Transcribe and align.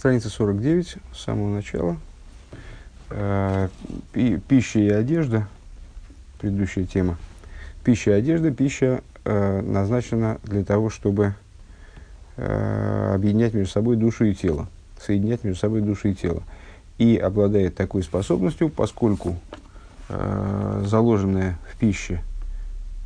Страница 0.00 0.30
49, 0.30 0.96
с 1.12 1.20
самого 1.20 1.54
начала. 1.54 1.98
Э, 3.10 3.68
пища 4.48 4.78
и 4.78 4.88
одежда, 4.88 5.46
предыдущая 6.40 6.86
тема. 6.86 7.18
Пища 7.84 8.12
и 8.12 8.14
одежда, 8.14 8.50
пища 8.50 9.02
э, 9.26 9.60
назначена 9.60 10.38
для 10.42 10.64
того, 10.64 10.88
чтобы 10.88 11.34
э, 12.38 13.12
объединять 13.14 13.52
между 13.52 13.70
собой 13.70 13.96
душу 13.96 14.24
и 14.24 14.34
тело, 14.34 14.68
соединять 14.98 15.44
между 15.44 15.60
собой 15.60 15.82
душу 15.82 16.08
и 16.08 16.14
тело. 16.14 16.44
И 16.96 17.18
обладает 17.18 17.74
такой 17.74 18.02
способностью, 18.02 18.70
поскольку 18.70 19.36
э, 20.08 20.82
заложенное 20.86 21.58
в 21.70 21.76
пище 21.78 22.22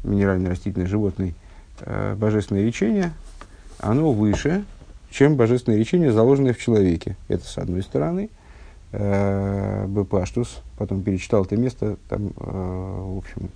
минерально-растительной 0.05 0.87
животной 0.87 1.35
э, 1.81 2.15
божественное 2.15 2.65
речение, 2.65 3.13
оно 3.81 4.13
выше, 4.13 4.65
чем 5.15 5.37
божественное 5.37 5.79
речение, 5.79 6.13
заложенное 6.13 6.53
в 6.53 6.59
человеке. 6.59 7.17
Это 7.29 7.47
с 7.47 7.57
одной 7.57 7.83
стороны. 7.83 8.31
Э, 8.91 9.87
Бепаштус, 9.87 10.61
потом 10.77 11.03
перечитал 11.03 11.45
это 11.45 11.57
место, 11.57 11.97
там, 12.09 12.27
э, 12.27 12.31
в 12.37 13.19
общем, 13.19 13.51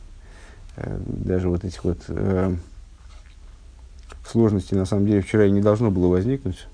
э, 0.77 1.01
даже 1.07 1.49
вот 1.49 1.65
этих 1.65 1.85
вот 1.85 1.99
сложностей, 4.25 4.77
на 4.77 4.85
самом 4.85 5.07
деле, 5.07 5.23
вчера 5.23 5.47
и 5.47 5.51
не 5.51 5.61
должно 5.61 5.91
было 5.91 6.07
возникнуть, 6.09 6.69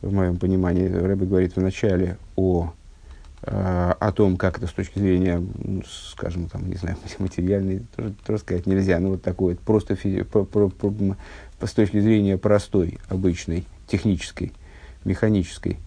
в 0.00 0.12
моем 0.12 0.36
понимании. 0.36 0.86
Рэбби 0.86 1.24
говорит 1.24 1.56
вначале 1.56 2.18
о 2.36 2.72
о 3.46 4.10
том, 4.12 4.38
как 4.38 4.56
это 4.56 4.66
с 4.66 4.72
точки 4.72 4.98
зрения, 4.98 5.38
ну, 5.38 5.82
скажем, 5.86 6.48
там, 6.48 6.66
не 6.66 6.76
знаю, 6.76 6.96
материальной, 7.18 7.82
тоже, 7.94 8.14
тоже 8.26 8.38
сказать 8.38 8.64
нельзя, 8.64 8.98
но 9.00 9.10
вот 9.10 9.22
такой 9.22 9.52
вот 9.52 9.60
просто 9.60 9.96
с 11.62 11.72
точки 11.72 12.00
зрения 12.00 12.36
простой, 12.36 12.98
обычной, 13.08 13.64
технической, 13.86 14.52
механической, 15.04 15.78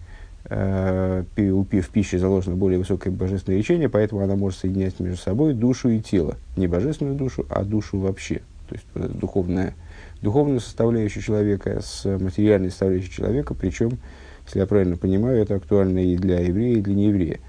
э, 0.44 1.24
у 1.36 1.62
в 1.64 1.88
пище 1.88 2.18
заложено 2.18 2.56
более 2.56 2.78
высокое 2.78 3.12
божественное 3.12 3.58
лечение, 3.58 3.88
поэтому 3.88 4.22
она 4.22 4.36
может 4.36 4.60
соединять 4.60 4.98
между 5.00 5.18
собой 5.18 5.54
душу 5.54 5.88
и 5.88 6.00
тело. 6.00 6.36
Не 6.56 6.66
божественную 6.66 7.16
душу, 7.16 7.46
а 7.50 7.64
душу 7.64 7.98
вообще. 7.98 8.42
То 8.68 8.74
есть 8.74 9.18
духовная, 9.18 9.74
духовную 10.20 10.60
составляющую 10.60 11.22
человека 11.22 11.80
с 11.82 12.04
материальной 12.04 12.70
составляющей 12.70 13.10
человека, 13.10 13.54
причем, 13.54 13.98
если 14.46 14.60
я 14.60 14.66
правильно 14.66 14.96
понимаю, 14.96 15.40
это 15.40 15.54
актуально 15.56 16.00
и 16.00 16.16
для 16.16 16.40
еврея, 16.40 16.78
и 16.78 16.82
для 16.82 16.94
нееврея. 16.94 17.40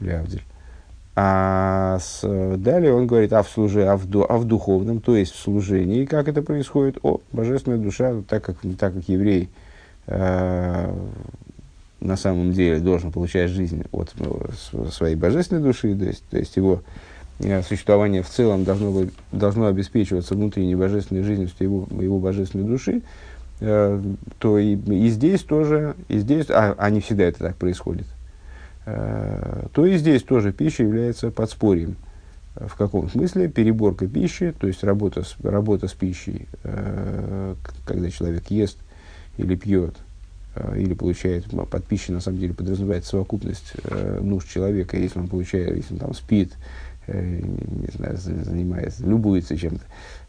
Лявдиль. 0.00 0.42
А 1.22 1.98
с, 1.98 2.22
далее 2.56 2.94
он 2.94 3.06
говорит, 3.06 3.34
а 3.34 3.42
в, 3.42 3.48
служе, 3.50 3.86
а, 3.86 3.98
в, 3.98 4.06
а 4.26 4.38
в 4.38 4.46
духовном, 4.46 5.02
то 5.02 5.14
есть 5.14 5.34
в 5.34 5.38
служении, 5.38 6.06
как 6.06 6.28
это 6.28 6.40
происходит? 6.40 6.96
О, 7.02 7.20
божественная 7.30 7.76
душа, 7.76 8.22
так 8.26 8.42
как, 8.42 8.56
так 8.78 8.94
как 8.94 9.06
еврей 9.06 9.50
э, 10.06 10.94
на 12.00 12.16
самом 12.16 12.52
деле 12.52 12.80
должен 12.80 13.12
получать 13.12 13.50
жизнь 13.50 13.84
от 13.92 14.14
э, 14.18 14.88
своей 14.90 15.14
божественной 15.14 15.60
души, 15.60 15.94
то 15.94 16.04
есть, 16.06 16.24
то 16.30 16.38
есть 16.38 16.56
его 16.56 16.82
э, 17.40 17.60
существование 17.64 18.22
в 18.22 18.30
целом 18.30 18.64
должно, 18.64 19.06
должно 19.30 19.66
обеспечиваться 19.66 20.34
внутренней 20.34 20.74
божественной 20.74 21.22
жизнью 21.22 21.50
его, 21.58 21.86
его 22.00 22.18
божественной 22.18 22.64
души, 22.64 23.02
э, 23.60 24.02
то 24.38 24.58
и, 24.58 24.74
и 24.74 25.10
здесь 25.10 25.42
тоже, 25.42 25.96
и 26.08 26.18
здесь, 26.18 26.46
а, 26.48 26.74
а 26.78 26.88
не 26.88 27.00
всегда 27.00 27.24
это 27.24 27.40
так 27.40 27.56
происходит. 27.56 28.06
Э, 28.86 29.66
то 29.72 29.86
и 29.86 29.96
здесь 29.98 30.22
тоже 30.22 30.52
пища 30.52 30.82
является 30.82 31.30
подспорьем. 31.30 31.96
В 32.54 32.74
каком 32.76 33.08
смысле? 33.08 33.48
Переборка 33.48 34.06
пищи, 34.08 34.52
то 34.58 34.66
есть 34.66 34.82
работа 34.82 35.22
с, 35.22 35.36
работа 35.42 35.86
с 35.86 35.92
пищей, 35.92 36.48
э, 36.64 37.54
когда 37.84 38.10
человек 38.10 38.50
ест 38.50 38.78
или 39.38 39.54
пьет, 39.54 39.94
э, 40.56 40.80
или 40.80 40.94
получает, 40.94 41.46
под 41.70 41.84
пищей 41.84 42.12
на 42.12 42.20
самом 42.20 42.38
деле 42.38 42.54
подразумевает 42.54 43.04
совокупность 43.04 43.74
нужд 44.20 44.48
человека, 44.48 44.96
если 44.96 45.20
он 45.20 45.28
получает, 45.28 45.76
если 45.76 45.94
он 45.94 46.00
там 46.00 46.14
спит, 46.14 46.52
не 47.06 47.96
знаю, 47.96 48.16
занимается, 48.18 49.04
любуется 49.04 49.56
чем-то, 49.56 49.82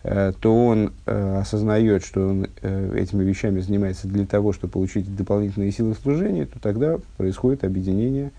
то 0.03 0.65
он 0.65 0.93
осознает, 1.05 2.03
что 2.03 2.27
он 2.27 2.47
этими 2.63 3.23
вещами 3.23 3.59
занимается 3.59 4.07
для 4.07 4.25
того, 4.25 4.51
чтобы 4.51 4.73
получить 4.73 5.15
дополнительные 5.15 5.71
силы 5.71 5.93
служения, 5.93 6.47
то 6.47 6.59
тогда 6.59 6.97
происходит 7.17 7.63
объединение 7.63 8.31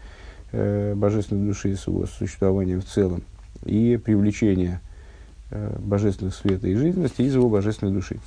э, 0.52 0.94
божественной 0.94 1.46
души 1.46 1.76
с 1.76 1.86
его 1.86 2.06
существованием 2.06 2.80
в 2.80 2.84
целом 2.84 3.22
и 3.64 3.98
привлечение 4.02 4.80
э, 5.50 5.76
божественных 5.78 6.34
света 6.34 6.68
и 6.68 6.74
жизненности 6.74 7.22
из 7.22 7.34
его 7.34 7.48
божественной 7.48 7.92
души. 7.92 8.18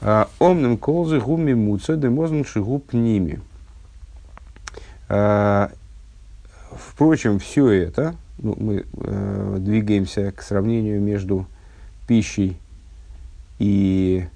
А, 0.00 0.28
Омным 0.38 0.76
колзы 0.76 1.18
гуми 1.18 1.54
муца 1.54 1.96
демозн 1.96 2.44
шигуб 2.44 2.92
ними. 2.92 3.40
А, 5.08 5.70
впрочем, 6.72 7.38
все 7.38 7.70
это, 7.70 8.14
ну, 8.38 8.54
мы 8.58 8.84
э, 8.92 9.56
двигаемся 9.58 10.32
к 10.32 10.42
сравнению 10.42 11.00
между 11.00 11.46
пищей 12.08 12.56
и 13.60 14.26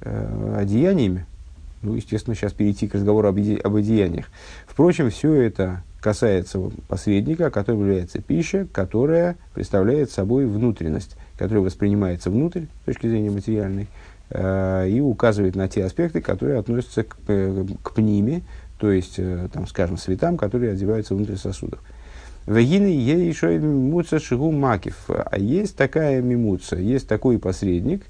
э, 0.00 0.54
одеяниями. 0.58 1.26
Ну, 1.82 1.94
естественно, 1.94 2.34
сейчас 2.34 2.52
перейти 2.52 2.88
к 2.88 2.94
разговору 2.94 3.28
об, 3.28 3.38
об 3.38 3.74
одеяниях. 3.76 4.26
Впрочем, 4.66 5.10
все 5.10 5.32
это 5.34 5.82
касается 6.00 6.58
посредника, 6.88 7.50
который 7.50 7.78
является 7.78 8.20
пища, 8.20 8.66
которая 8.72 9.36
представляет 9.54 10.10
собой 10.10 10.46
внутренность, 10.46 11.16
которая 11.38 11.62
воспринимается 11.62 12.30
внутрь 12.30 12.64
с 12.82 12.86
точки 12.86 13.06
зрения 13.06 13.30
материальной 13.30 13.88
э, 14.30 14.88
и 14.88 15.00
указывает 15.00 15.54
на 15.54 15.68
те 15.68 15.84
аспекты, 15.84 16.20
которые 16.20 16.58
относятся 16.58 17.04
к, 17.04 17.16
э, 17.28 17.64
к 17.82 17.94
пниме, 17.94 18.42
то 18.78 18.90
есть, 18.90 19.14
э, 19.18 19.48
там, 19.52 19.66
скажем, 19.68 19.96
светам, 19.96 20.36
которые 20.36 20.72
одеваются 20.72 21.14
внутрь 21.14 21.36
сосудов. 21.36 21.80
Вагины 22.46 22.86
ей 22.86 23.28
еще 23.28 23.56
мимуца 23.58 24.18
шигу 24.18 24.50
макив. 24.50 25.08
А 25.08 25.38
есть 25.38 25.76
такая 25.76 26.20
мимуца, 26.20 26.76
есть 26.76 27.06
такой 27.06 27.38
посредник, 27.38 28.02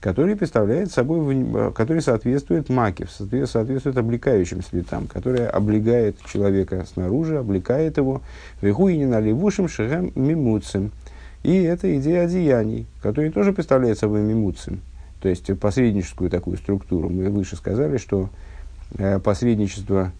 который 0.00 0.36
представляет 0.36 0.92
собой, 0.92 1.72
который 1.74 2.02
соответствует 2.02 2.68
макив, 2.68 3.10
соответствует 3.10 3.96
облекающим 3.96 4.62
светам, 4.62 5.06
который 5.06 5.46
облегает 5.46 6.16
человека 6.24 6.86
снаружи, 6.92 7.38
облекает 7.38 7.96
его 7.96 8.20
вихуинина 8.60 9.20
левушим 9.20 9.68
шехем 9.68 10.12
мимуцем. 10.14 10.92
И 11.42 11.54
это 11.54 11.96
идея 11.98 12.24
одеяний, 12.24 12.86
которые 13.00 13.30
тоже 13.30 13.52
представляют 13.52 13.98
собой 13.98 14.20
мимуцем, 14.20 14.80
то 15.20 15.28
есть 15.28 15.58
посредническую 15.58 16.30
такую 16.30 16.58
структуру. 16.58 17.08
Мы 17.08 17.30
выше 17.30 17.56
сказали, 17.56 17.96
что 17.96 18.28
э, 18.98 19.18
посредничество 19.20 20.12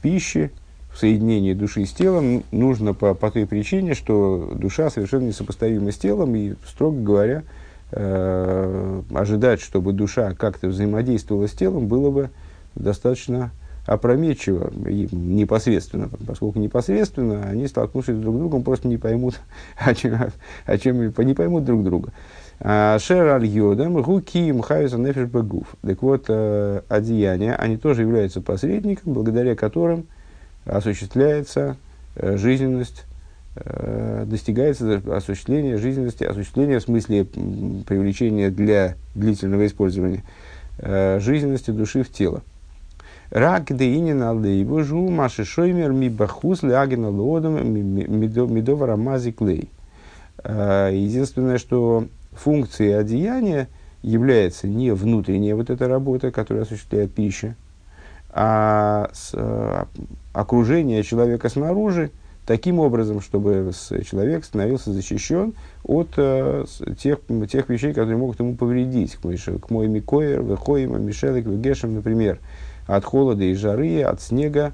пищи 0.00 0.50
в 0.92 0.98
соединении 0.98 1.54
души 1.54 1.86
с 1.86 1.92
телом 1.92 2.44
нужно 2.50 2.94
по, 2.94 3.14
по 3.14 3.30
той 3.30 3.46
причине, 3.46 3.94
что 3.94 4.52
душа 4.54 4.90
совершенно 4.90 5.26
несопоставима 5.26 5.90
с 5.90 5.96
телом, 5.96 6.34
и, 6.34 6.54
строго 6.66 7.00
говоря, 7.00 7.42
э, 7.92 9.02
ожидать, 9.14 9.60
чтобы 9.60 9.92
душа 9.92 10.34
как-то 10.34 10.68
взаимодействовала 10.68 11.48
с 11.48 11.52
телом, 11.52 11.86
было 11.86 12.10
бы 12.10 12.30
достаточно 12.74 13.50
опрометчиво 13.86 14.70
и 14.88 15.08
непосредственно, 15.10 16.08
поскольку 16.26 16.58
непосредственно 16.58 17.42
они, 17.48 17.66
столкнувшись 17.66 18.16
друг 18.16 18.36
с 18.36 18.38
другом, 18.38 18.62
просто 18.62 18.86
не 18.86 18.96
поймут, 18.96 19.40
о 19.78 19.94
чем, 19.94 20.18
о 20.66 20.78
чем 20.78 21.12
не 21.16 21.34
поймут 21.34 21.64
друг 21.64 21.82
друга. 21.82 22.12
А, 22.60 22.98
Шер 23.00 23.26
аль 23.26 23.46
йодам 23.46 24.00
гуки 24.02 24.52
мхайса 24.52 24.98
нефиш 24.98 25.26
багуф. 25.26 25.74
Так 25.82 26.00
вот, 26.02 26.26
э, 26.28 26.82
одеяния, 26.88 27.56
они 27.56 27.76
тоже 27.76 28.02
являются 28.02 28.40
посредником, 28.40 29.14
благодаря 29.14 29.56
которым 29.56 30.06
осуществляется 30.64 31.76
э, 32.16 32.36
жизненность 32.36 33.04
Э, 33.54 34.24
достигается 34.26 35.02
осуществление 35.14 35.76
жизненности, 35.76 36.24
осуществление 36.24 36.78
в 36.78 36.84
смысле 36.84 37.26
привлечения 37.26 38.50
для 38.50 38.96
длительного 39.14 39.66
использования 39.66 40.22
э, 40.78 41.20
жизненности 41.20 41.70
души 41.70 42.02
в 42.02 42.10
тело. 42.10 42.42
Рак 43.30 43.76
деинин 43.76 44.22
алдейбу 44.22 44.82
жу 44.84 45.06
маши 45.10 45.44
шоймер 45.44 45.92
ми 45.92 46.08
бахус 46.08 46.62
лягина 46.62 47.10
лодом 47.10 47.56
медовара 47.74 48.96
мази 48.96 49.32
клей. 49.32 49.68
Единственное, 50.44 51.58
что 51.58 52.06
функцией 52.32 52.98
одеяния 52.98 53.68
является 54.02 54.66
не 54.66 54.92
внутренняя 54.92 55.54
вот 55.54 55.70
эта 55.70 55.88
работа, 55.88 56.30
которая 56.30 56.64
осуществляет 56.64 57.12
пища, 57.12 57.54
а 58.32 59.10
с, 59.12 59.34
окружение 60.32 61.02
человека 61.02 61.48
снаружи– 61.48 62.10
таким 62.46 62.78
образом, 62.78 63.20
чтобы 63.20 63.72
человек 64.10 64.44
становился 64.44 64.92
защищен 64.92 65.54
от 65.84 66.08
э, 66.16 66.64
тех, 66.98 67.20
тех 67.50 67.68
вещей, 67.68 67.92
которые 67.92 68.16
могут 68.16 68.40
ему 68.40 68.56
повредить. 68.56 69.16
К 69.16 69.70
мой 69.70 69.88
микоер, 69.88 70.42
вехоим, 70.42 71.00
мишелек, 71.04 71.46
вегешем, 71.46 71.94
например, 71.94 72.40
от 72.86 73.04
холода 73.04 73.44
и 73.44 73.54
жары, 73.54 74.02
от 74.02 74.20
снега 74.20 74.72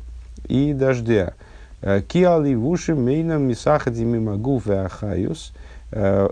и 0.48 0.72
дождя. 0.72 1.34
Э, 1.82 2.00
Киали 2.00 2.54
вуши 2.54 2.94
мейнам 2.94 3.42
мисахади 3.42 4.02
мимагуф 4.02 4.68
ахаюс. 4.68 5.52
Э, 5.92 6.28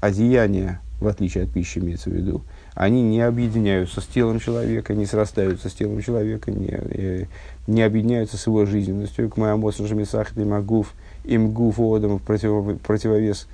одеяние, 0.00 0.80
в 1.00 1.06
отличие 1.06 1.44
от 1.44 1.50
пищи, 1.50 1.78
имеется 1.78 2.10
в 2.10 2.12
виду, 2.12 2.42
они 2.74 3.02
не 3.02 3.20
объединяются 3.20 4.00
с 4.00 4.06
телом 4.06 4.40
человека, 4.40 4.94
не 4.94 5.06
срастаются 5.06 5.68
с 5.68 5.72
телом 5.72 6.02
человека, 6.02 6.50
не, 6.50 6.68
э, 6.70 7.24
не 7.66 7.82
объединяются 7.82 8.36
с 8.36 8.46
его 8.46 8.66
жизненностью. 8.66 9.30
К 9.30 9.36
моему 9.36 9.70
Шамисах 9.70 10.36
и 10.36 10.44
Магуф, 10.44 10.92
им 11.24 11.52
Гуф 11.52 11.78
Одам 11.78 12.18
противовес 12.18 13.46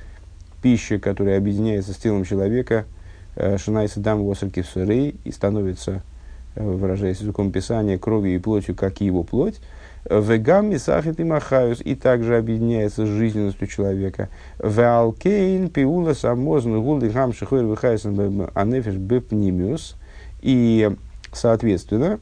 пищи, 0.63 0.99
которая 0.99 1.37
объединяется 1.37 1.93
с 1.93 1.97
телом 1.97 2.25
человека, 2.25 2.87
э, 3.37 3.59
Шинайса 3.59 4.01
Дам 4.01 4.23
Сурей 4.35 5.17
и 5.25 5.33
становится, 5.33 6.03
э, 6.55 6.65
выражаясь 6.65 7.21
языком 7.21 7.53
Писания, 7.53 7.99
кровью 7.99 8.35
и 8.35 8.39
плотью, 8.39 8.75
как 8.75 9.03
и 9.03 9.05
его 9.05 9.23
плоть. 9.23 9.61
Вегам 10.09 10.71
Мисахит 10.71 11.21
и 11.21 11.25
Махаюс 11.25 11.81
и 11.81 11.95
также 11.95 12.39
объединяется 12.39 13.05
с 13.05 13.09
жизненностью 13.09 13.67
человека. 13.67 14.29
Веалкейн 14.59 15.69
Пиула 15.69 16.15
Самозн 16.15 16.79
Гулды 16.79 17.11
Хам 17.11 17.33
Шихойр 17.33 17.67
Вихайсен 17.67 18.49
Анефиш 18.55 18.95
Бепнимиус. 18.95 19.97
И, 20.41 20.91
соответственно, 21.33 22.19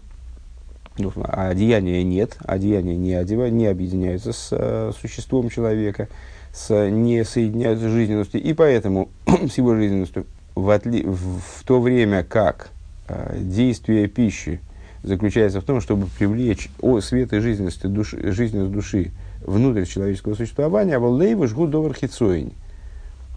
ну, 0.98 1.12
одеяния 1.22 2.02
нет, 2.02 2.36
одеяния 2.44 2.96
не, 2.96 3.14
одевают, 3.14 3.54
не 3.54 3.66
объединяются 3.66 4.32
с 4.32 4.48
э, 4.50 4.92
существом 5.00 5.48
человека, 5.48 6.08
с, 6.52 6.90
не 6.90 7.24
соединяются 7.24 7.88
с 7.88 7.92
жизненностью, 7.92 8.42
и 8.42 8.52
поэтому 8.52 9.08
с 9.48 9.56
его 9.56 9.76
жизненностью 9.76 10.26
в, 10.56 10.68
отли, 10.70 11.04
в, 11.04 11.40
в 11.40 11.64
то 11.64 11.80
время 11.80 12.24
как 12.24 12.70
э, 13.06 13.38
действие 13.38 14.08
пищи 14.08 14.60
заключается 15.02 15.60
в 15.60 15.64
том, 15.64 15.80
чтобы 15.80 16.06
привлечь 16.18 16.70
о, 16.80 17.00
свет 17.00 17.32
и 17.32 17.40
жизненность 17.40 17.86
души, 17.86 18.32
жизненность 18.32 18.72
души 18.72 19.12
внутрь 19.44 19.84
человеческого 19.84 20.34
существования, 20.34 20.96
а 20.96 21.00
воллейва 21.00 21.46
жгут 21.46 21.70
довар. 21.70 21.96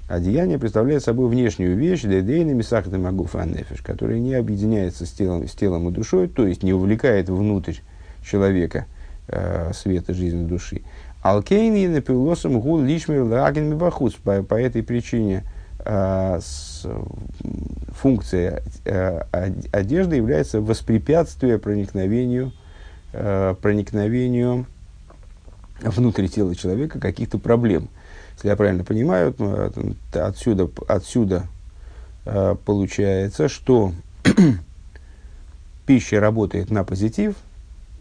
Одеяние 0.07 0.59
представляет 0.59 1.03
собой 1.03 1.29
внешнюю 1.29 1.77
вещь, 1.77 2.01
дедейна 2.01 2.51
мисахта 2.51 2.97
магуф 2.97 3.35
аннефиш, 3.35 3.81
которая 3.81 4.19
не 4.19 4.33
объединяется 4.33 5.05
с 5.05 5.11
телом, 5.11 5.47
с 5.47 5.51
телом 5.51 5.87
и 5.87 5.91
душой, 5.91 6.27
то 6.27 6.45
есть 6.45 6.63
не 6.63 6.73
увлекает 6.73 7.29
внутрь 7.29 7.75
человека 8.21 8.87
э, 9.29 9.71
света 9.73 10.13
жизни 10.13 10.45
души. 10.45 10.81
Алкейни 11.21 11.87
напилосом 11.87 12.59
гул 12.59 12.81
лишмер 12.81 13.23
лаген 13.23 13.69
мибахуц. 13.69 14.15
По, 14.15 14.43
по 14.43 14.55
этой 14.55 14.83
причине 14.83 15.43
функция 17.95 18.63
э, 18.85 19.21
одежды 19.71 20.15
является 20.17 20.61
воспрепятствие 20.61 21.57
проникновению, 21.59 22.51
э, 23.13 23.55
проникновению 23.61 24.65
внутрь 25.81 26.27
тела 26.27 26.55
человека 26.55 26.99
каких-то 26.99 27.37
проблем– 27.37 27.89
если 28.41 28.49
я 28.49 28.55
правильно 28.55 28.83
понимаю, 28.83 29.35
отсюда, 30.13 30.67
отсюда 30.87 31.45
э, 32.25 32.55
получается, 32.65 33.49
что 33.49 33.93
пища 35.85 36.19
работает 36.19 36.71
на 36.71 36.83
позитив, 36.83 37.35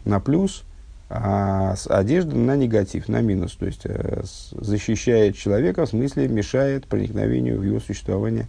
на 0.06 0.18
плюс, 0.18 0.64
а 1.12 1.74
одежда 1.88 2.36
на 2.36 2.54
негатив, 2.54 3.08
на 3.08 3.20
минус. 3.20 3.56
То 3.58 3.66
есть 3.66 3.80
э, 3.84 4.22
защищает 4.52 5.36
человека, 5.36 5.84
в 5.84 5.88
смысле 5.88 6.28
мешает 6.28 6.86
проникновению 6.86 7.58
в 7.58 7.64
его 7.64 7.80
существование 7.80 8.46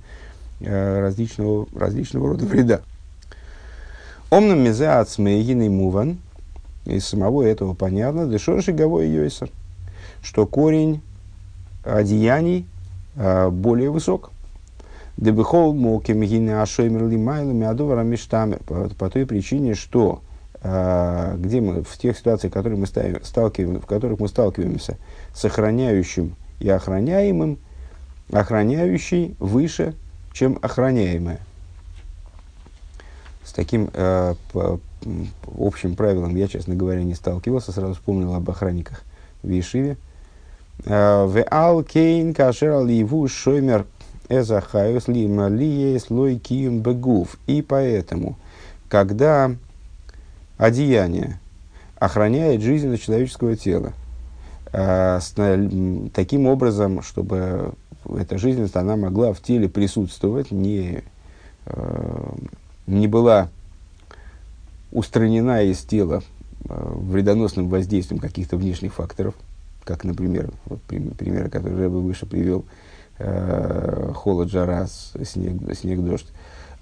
э, 0.60 1.00
различного, 1.00 1.66
различного 1.74 2.30
рода 2.30 2.46
вреда. 2.46 2.82
Омном 4.30 4.60
мезеацме 4.60 5.42
муван, 5.70 6.20
из 6.86 7.08
самого 7.08 7.42
этого 7.42 7.74
понятно, 7.74 8.28
дешорши 8.28 8.74
гавой 8.74 9.10
йойсер, 9.10 9.50
что 10.22 10.46
корень 10.46 11.02
одеяний 11.84 12.68
э, 13.16 13.50
более 13.50 13.90
высок. 13.90 14.30
Дебихол 15.18 15.74
мокемгина 15.74 16.62
ашоймерли 16.62 17.18
майлами 17.18 17.58
миадовара 17.58 18.04
миштамер. 18.04 18.60
По 19.00 19.10
той 19.10 19.26
причине, 19.26 19.74
что 19.74 20.22
где 20.64 21.60
мы 21.60 21.84
в 21.84 21.98
тех 21.98 22.16
ситуациях, 22.18 22.52
в 22.52 22.54
которых 22.54 22.78
мы 22.78 22.86
ставим, 22.86 23.24
сталкиваем, 23.24 23.82
в 23.82 23.86
которых 23.88 24.20
мы 24.20 24.28
сталкиваемся 24.28 24.98
с 25.34 25.44
охраняющим 25.44 26.36
и 26.60 26.70
охраняемым, 26.70 27.58
охраняющий 28.32 29.36
выше, 29.40 29.96
чем 30.34 30.60
охраняемое. 30.62 31.40
С 33.44 33.54
таким 33.54 33.90
э, 33.94 34.36
по, 34.54 34.80
общим 35.58 35.96
правилом 35.96 36.36
я, 36.36 36.48
честно 36.48 36.76
говоря, 36.76 37.04
не 37.04 37.16
сталкивался, 37.16 37.72
сразу 37.72 37.96
вспомнил 37.96 38.34
об 38.36 38.50
охранниках 38.50 39.02
в 39.42 39.50
Ешиве. 39.50 39.98
В 40.86 41.44
алкейн 41.50 42.34
кашер 42.34 42.84
ливу 42.86 43.28
шоймер 43.28 43.86
эзахайус 44.30 45.08
лима 45.08 45.48
лие 45.48 46.00
слой 46.00 46.38
кием 46.38 46.80
бегув. 46.80 47.38
И 47.48 47.62
поэтому, 47.62 48.38
когда 48.90 49.52
одеяние 50.62 51.40
охраняет 52.00 52.62
жизнь 52.62 52.96
человеческого 52.98 53.56
тела, 53.56 53.94
э, 54.72 55.20
с, 55.20 55.34
таким 56.14 56.48
образом, 56.48 57.02
чтобы 57.02 57.74
эта 58.18 58.38
жизненность 58.38 58.76
она 58.76 58.96
могла 58.96 59.34
в 59.34 59.42
теле 59.42 59.70
присутствовать, 59.70 60.52
не, 60.52 61.04
э, 61.66 62.34
не 62.88 63.08
была 63.08 63.50
устранена 64.92 65.64
из 65.64 65.80
тела 65.80 66.24
э, 66.70 66.94
вредоносным 66.96 67.70
воздействием 67.70 68.20
каких-то 68.20 68.58
внешних 68.58 68.94
факторов– 68.94 69.36
как, 69.84 70.04
например, 70.04 70.52
вот 70.66 70.82
примеры, 70.82 71.50
которые 71.50 71.84
я 71.84 71.90
бы 71.90 72.02
выше 72.02 72.26
привел, 72.26 72.66
э, 73.18 74.12
холод, 74.16 74.50
жара, 74.50 74.88
снег, 74.88 75.76
снег, 75.76 76.00
дождь. 76.00 76.28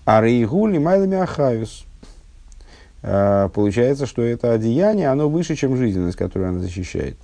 А 0.06 0.22
рейгули 0.22 0.78
майлами 0.78 1.18
ахаюс. 1.18 1.86
Э, 3.02 3.50
получается, 3.54 4.06
что 4.06 4.22
это 4.22 4.54
одеяние, 4.54 5.10
оно 5.10 5.30
выше, 5.30 5.56
чем 5.56 5.78
жизненность, 5.78 6.18
которую 6.18 6.50
она 6.50 6.60
защищает. 6.60 7.18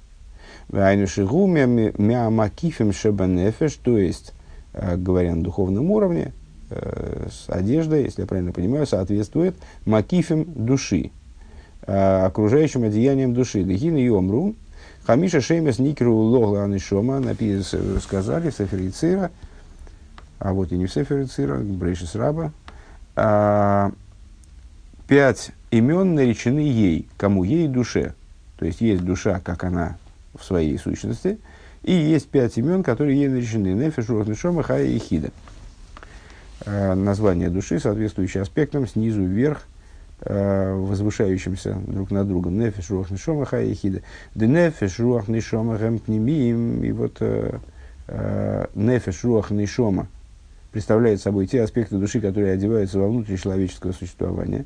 Мямакифем 1.97 2.91
шебанефеш, 2.91 3.75
то 3.75 3.97
есть, 3.97 4.33
э, 4.73 4.97
говоря 4.97 5.35
на 5.35 5.43
духовном 5.43 5.91
уровне, 5.91 6.33
э, 6.69 7.27
с 7.29 7.49
одеждой, 7.49 8.03
если 8.03 8.21
я 8.21 8.27
правильно 8.27 8.51
понимаю, 8.51 8.87
соответствует 8.87 9.55
макифем 9.85 10.45
души, 10.45 11.11
э, 11.85 12.25
окружающим 12.25 12.83
одеянием 12.83 13.33
души. 13.33 13.63
Дехин 13.63 13.97
и 13.97 14.07
омру, 14.09 14.55
Хамиша 15.05 15.39
Шеймес 15.39 15.77
Никеру 15.77 16.15
Логла 16.15 16.63
Анишома 16.63 17.21
сказали 18.01 18.49
в 18.49 18.55
Сефере 18.55 18.89
Цира, 18.89 19.29
а 20.39 20.53
вот 20.53 20.71
и 20.71 20.77
не 20.77 20.87
в 20.87 20.93
Сефере 20.93 21.25
Цира, 21.25 21.57
Брейшис 21.59 22.15
Раба, 22.15 22.51
а, 23.15 23.91
пять 25.07 25.51
имен 25.71 26.15
наречены 26.15 26.59
ей, 26.59 27.07
кому 27.17 27.43
ей 27.43 27.67
душе. 27.67 28.13
То 28.57 28.65
есть 28.65 28.81
есть 28.81 29.03
душа, 29.03 29.39
как 29.43 29.63
она 29.63 29.97
в 30.37 30.43
своей 30.43 30.77
сущности, 30.77 31.37
и 31.83 31.93
есть 31.93 32.27
пять 32.29 32.57
имен, 32.57 32.83
которые 32.83 33.17
ей 33.19 33.27
наречены. 33.27 33.73
Нефеш, 33.73 34.09
Рух, 34.09 34.27
Нишома, 34.27 34.63
Хая 34.63 34.85
и 34.85 34.97
Хида. 34.97 35.29
А, 36.65 36.95
название 36.95 37.49
души, 37.49 37.79
соответствующее 37.79 38.43
аспектам, 38.43 38.87
снизу 38.87 39.23
вверх– 39.23 39.63
Э, 40.21 40.73
возвышающимся 40.73 41.75
друг 41.87 42.09
над 42.09 42.27
другом. 42.29 42.57
Нефиш 42.57 42.89
руах 42.89 43.11
нишома 43.11 43.45
хаехида. 43.45 44.01
Да 44.33 44.45
нефиш 44.45 44.99
руах 44.99 45.27
нишома 45.27 45.77
гэмпнимиим. 45.77 46.83
И 46.85 46.91
вот 46.93 47.17
э, 47.19 47.59
э, 48.07 48.65
нефиш 48.75 49.25
руах 49.25 49.51
нишома 49.51 50.07
представляет 50.71 51.21
собой 51.21 51.47
те 51.47 51.61
аспекты 51.61 51.97
души, 51.97 52.21
которые 52.21 52.53
одеваются 52.53 52.97
во 52.97 53.09
внутрь 53.09 53.35
человеческого 53.35 53.91
существования. 53.91 54.65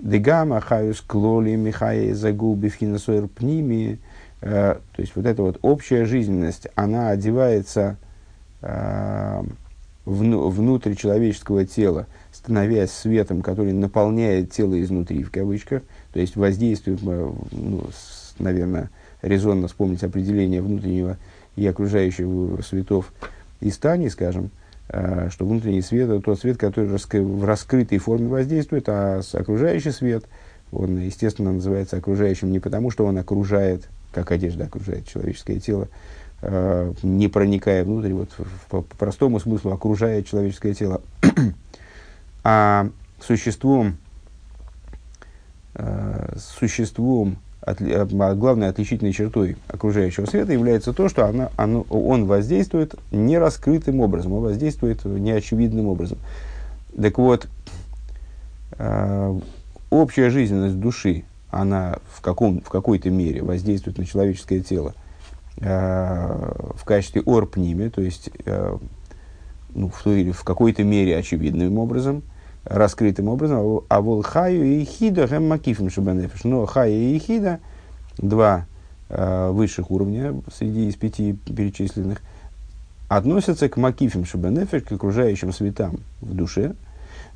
Дегама 0.00 0.60
хаюс 0.60 1.00
клоли 1.00 1.56
михае 1.56 2.14
загуби 2.14 2.68
фхинасойр 2.68 3.28
пними. 3.28 3.98
То 4.40 4.80
есть 4.96 5.14
вот 5.14 5.26
эта 5.26 5.42
вот 5.42 5.58
общая 5.62 6.06
жизненность, 6.06 6.66
она 6.74 7.10
одевается 7.10 7.98
внутрь 10.06 10.94
человеческого 10.94 11.64
тела, 11.64 12.06
становясь 12.32 12.90
светом, 12.90 13.42
который 13.42 13.72
наполняет 13.72 14.50
тело 14.50 14.80
изнутри, 14.80 15.22
в 15.22 15.30
кавычках, 15.30 15.82
то 16.12 16.20
есть 16.20 16.36
воздействует, 16.36 17.00
э, 17.02 17.32
ну, 17.52 17.86
наверное, 18.38 18.90
резонно 19.22 19.68
вспомнить 19.68 20.02
определение 20.02 20.62
внутреннего 20.62 21.16
и 21.56 21.66
окружающего 21.66 22.62
светов 22.62 23.12
из 23.60 23.76
Тани, 23.78 24.08
скажем, 24.08 24.46
э, 24.46 24.48
что 24.90 25.46
внутренний 25.46 25.82
свет– 25.82 26.08
это 26.10 26.20
тот 26.20 26.40
свет, 26.40 26.56
который 26.56 26.88
в 26.88 27.44
раскрытой 27.44 27.98
форме 27.98 28.26
воздействует, 28.26 28.88
а 28.88 29.20
окружающий 29.34 29.92
свет, 29.92 30.24
он, 30.72 30.98
естественно, 30.98 31.52
называется 31.52 31.96
окружающим 31.96 32.50
не 32.50 32.58
потому, 32.58 32.90
что 32.90 33.04
он 33.06 33.18
окружает, 33.18 33.88
как 34.12 34.30
одежда 34.30 34.64
окружает 34.64 35.06
человеческое 35.06 35.60
тело, 35.60 35.88
э, 36.42 36.92
не 37.02 37.28
проникая 37.28 37.84
внутрь, 37.84 38.12
вот, 38.12 38.30
по, 38.68 38.82
простому 38.82 39.40
смыслу 39.40 39.72
окружает 39.72 40.26
человеческое 40.26 40.74
тело, 40.74 41.02
а 42.44 42.88
существом, 43.20 43.96
э, 45.74 46.36
существом 46.38 47.36
отли, 47.60 47.92
а, 47.92 48.34
главной 48.34 48.68
отличительной 48.68 49.12
чертой 49.12 49.56
окружающего 49.68 50.26
света 50.26 50.52
является 50.52 50.92
то, 50.92 51.08
что 51.08 51.26
она, 51.26 51.50
оно, 51.56 51.82
он 51.90 52.26
воздействует 52.26 52.94
нераскрытым 53.10 54.00
образом, 54.00 54.32
он 54.32 54.42
воздействует 54.42 55.04
неочевидным 55.04 55.86
образом. 55.86 56.18
Так 57.00 57.18
вот, 57.18 57.48
общая 59.90 60.30
жизненность 60.30 60.78
души, 60.80 61.24
она 61.50 61.98
в, 62.12 62.20
каком, 62.20 62.60
в 62.60 62.68
какой-то 62.68 63.10
мере 63.10 63.42
воздействует 63.42 63.98
на 63.98 64.06
человеческое 64.06 64.60
тело 64.60 64.94
в 65.56 66.84
качестве 66.84 67.22
орпними, 67.22 67.88
то 67.88 68.00
есть 68.00 68.30
ну, 69.74 69.88
в, 69.88 70.02
той 70.02 70.30
в 70.30 70.42
какой-то 70.44 70.84
мере 70.84 71.16
очевидным 71.16 71.78
образом, 71.78 72.22
раскрытым 72.64 73.28
образом, 73.28 73.82
а 73.88 74.00
волхаю 74.00 74.64
и 74.64 74.84
хида 74.84 75.26
гэм 75.26 75.48
макифим 75.48 75.90
шабанефиш. 75.90 76.44
Но 76.44 76.66
хая 76.66 76.90
и 76.90 77.18
хида, 77.18 77.60
два 78.18 78.66
э, 79.08 79.50
высших 79.50 79.90
уровня 79.90 80.34
среди 80.52 80.88
из 80.88 80.96
пяти 80.96 81.32
перечисленных, 81.32 82.20
относятся 83.08 83.68
к 83.68 83.76
макифим 83.76 84.24
шабанефиш, 84.24 84.82
к 84.82 84.92
окружающим 84.92 85.52
светам 85.52 86.00
в 86.20 86.34
душе. 86.34 86.74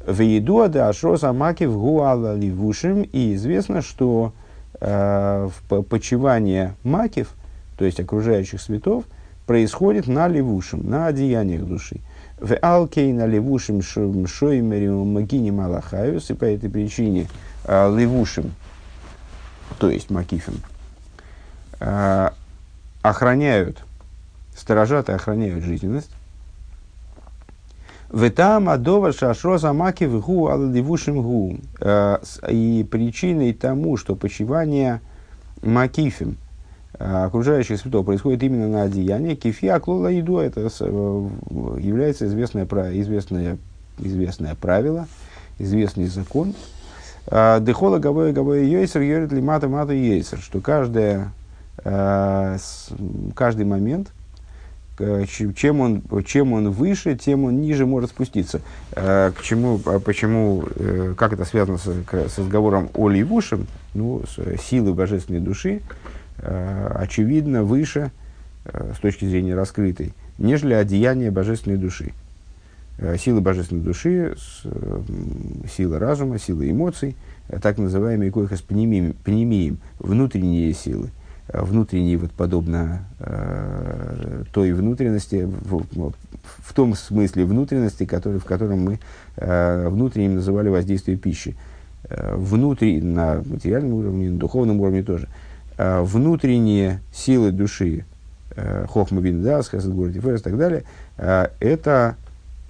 В 0.07 0.21
еду 0.21 0.69
да 0.69 0.89
ашроса 0.89 1.33
макив 1.33 1.73
гуала 1.73 2.37
ливушим, 2.37 3.03
и 3.03 3.35
известно, 3.35 3.81
что 3.81 4.33
э, 4.81 5.49
почивание 5.89 6.75
макив, 6.85 7.35
то 7.79 7.85
есть 7.85 7.99
окружающих 7.99 8.61
светов, 8.61 9.05
происходит 9.47 10.07
на 10.07 10.29
левушем, 10.29 10.89
на 10.89 11.07
одеяниях 11.07 11.65
души. 11.65 12.01
В 12.45 12.55
алкейна 12.61 13.25
левушим 13.25 13.81
шоймерим 13.81 15.15
магини 15.15 15.51
малахаюс, 15.51 16.29
и 16.29 16.35
по 16.35 16.45
этой 16.45 16.69
причине 16.69 17.27
э, 17.65 17.97
левушим, 17.97 18.53
то 19.79 19.89
есть 19.89 20.11
макифим, 20.11 20.61
э, 21.81 22.29
охраняют, 23.01 23.83
сторожат 24.55 25.09
и 25.09 25.13
охраняют 25.13 25.65
жизненность. 25.65 26.11
В 28.11 28.29
там 28.29 28.69
адова 28.69 29.15
шашроза 29.15 29.73
маки 29.73 30.05
в 30.05 30.21
гу 30.21 30.51
левушим 30.71 31.23
гу. 31.23 31.59
И 32.51 32.87
причиной 32.91 33.55
тому, 33.55 33.97
что 33.97 34.17
почивание 34.17 35.01
макифим– 35.63 36.37
окружающих 36.99 37.81
светов 37.81 38.07
происходит 38.07 38.43
именно 38.43 38.69
на 38.69 38.83
одеянии. 38.83 39.35
Кефия 39.35 39.79
клола 39.81 40.09
еду 40.09 40.39
это 40.39 40.61
э, 40.81 41.29
является 41.81 42.27
известное, 42.27 42.65
известное, 42.65 43.59
известное 43.99 44.55
правило, 44.55 45.07
известный 45.59 46.07
закон. 46.07 46.55
Э, 47.27 47.59
Дехола 47.61 47.99
гавоя 47.99 48.33
гавоя 48.33 48.63
йойсер 48.63 49.01
йорит 49.01 49.33
ли 49.33 49.43
мата 49.43 49.69
мата 49.69 49.93
йойсер, 49.93 50.39
что 50.39 50.61
каждая, 50.61 51.33
каждый 53.35 53.65
момент, 53.67 54.13
чем 54.97 55.81
он, 55.81 56.03
чем 56.25 56.53
он 56.53 56.71
выше, 56.71 57.17
тем 57.17 57.45
он 57.45 57.61
ниже 57.61 57.85
может 57.85 58.11
спуститься. 58.11 58.61
К 58.93 59.35
чему, 59.43 59.81
а 59.87 59.99
почему, 59.99 60.65
как 61.17 61.33
это 61.33 61.45
связано 61.45 61.79
с, 61.79 61.87
с 61.87 62.39
разговором 62.39 62.91
о 62.95 63.09
Ливушем, 63.09 63.67
ну, 63.93 64.23
с 64.25 64.63
силой 64.63 64.95
божественной 64.95 65.41
души, 65.41 65.83
Э, 65.83 66.24
очевидно 66.45 67.65
выше 67.65 68.11
э, 68.65 68.93
с 68.97 68.99
точки 68.99 69.25
зрения 69.25 69.55
раскрытой, 69.55 70.13
нежели 70.39 70.75
одеяние 70.75 71.31
божественной 71.31 71.77
души. 71.77 72.13
Э, 72.99 73.17
сила 73.19 73.41
божественной 73.41 73.83
души, 73.83 74.37
сила 75.77 75.99
разума, 75.99 76.39
сила 76.39 76.69
эмоций, 76.69 77.17
так 77.63 77.79
называемые 77.79 78.31
койхас 78.31 78.61
пнемием, 78.63 79.79
внутренние 79.99 80.73
силы, 80.73 81.11
внутренние, 81.49 82.17
вот 82.17 82.31
подобно 82.33 83.07
э, 83.21 84.45
той 84.53 84.73
внутренности, 84.73 85.47
в, 85.47 85.85
в 86.59 86.75
том 86.75 86.95
смысле 86.95 87.45
внутренности, 87.45 88.07
который, 88.07 88.39
в 88.39 88.45
котором 88.45 88.81
мы 88.81 89.01
э, 89.37 89.89
внутренним 89.89 90.37
называли 90.37 90.69
воздействие 90.69 91.19
пищи. 91.19 91.57
Э, 92.05 92.35
внутри, 92.37 93.01
на 93.03 93.43
материальном 93.45 93.95
уровне, 93.95 94.31
на 94.31 94.39
духовном 94.39 94.81
уровне 94.81 95.03
тоже– 95.03 95.29
Э, 95.39 95.54
внутренние 95.77 97.01
силы 97.13 97.51
души, 97.51 98.05
э, 98.57 98.87
Хохма 98.89 99.21
Биндас, 99.21 99.69
Хасад 99.69 99.93
Тиферес 99.93 100.41
и 100.41 100.45
так 100.45 100.57
далее, 100.57 100.85
э, 101.17 101.49
это 101.61 102.17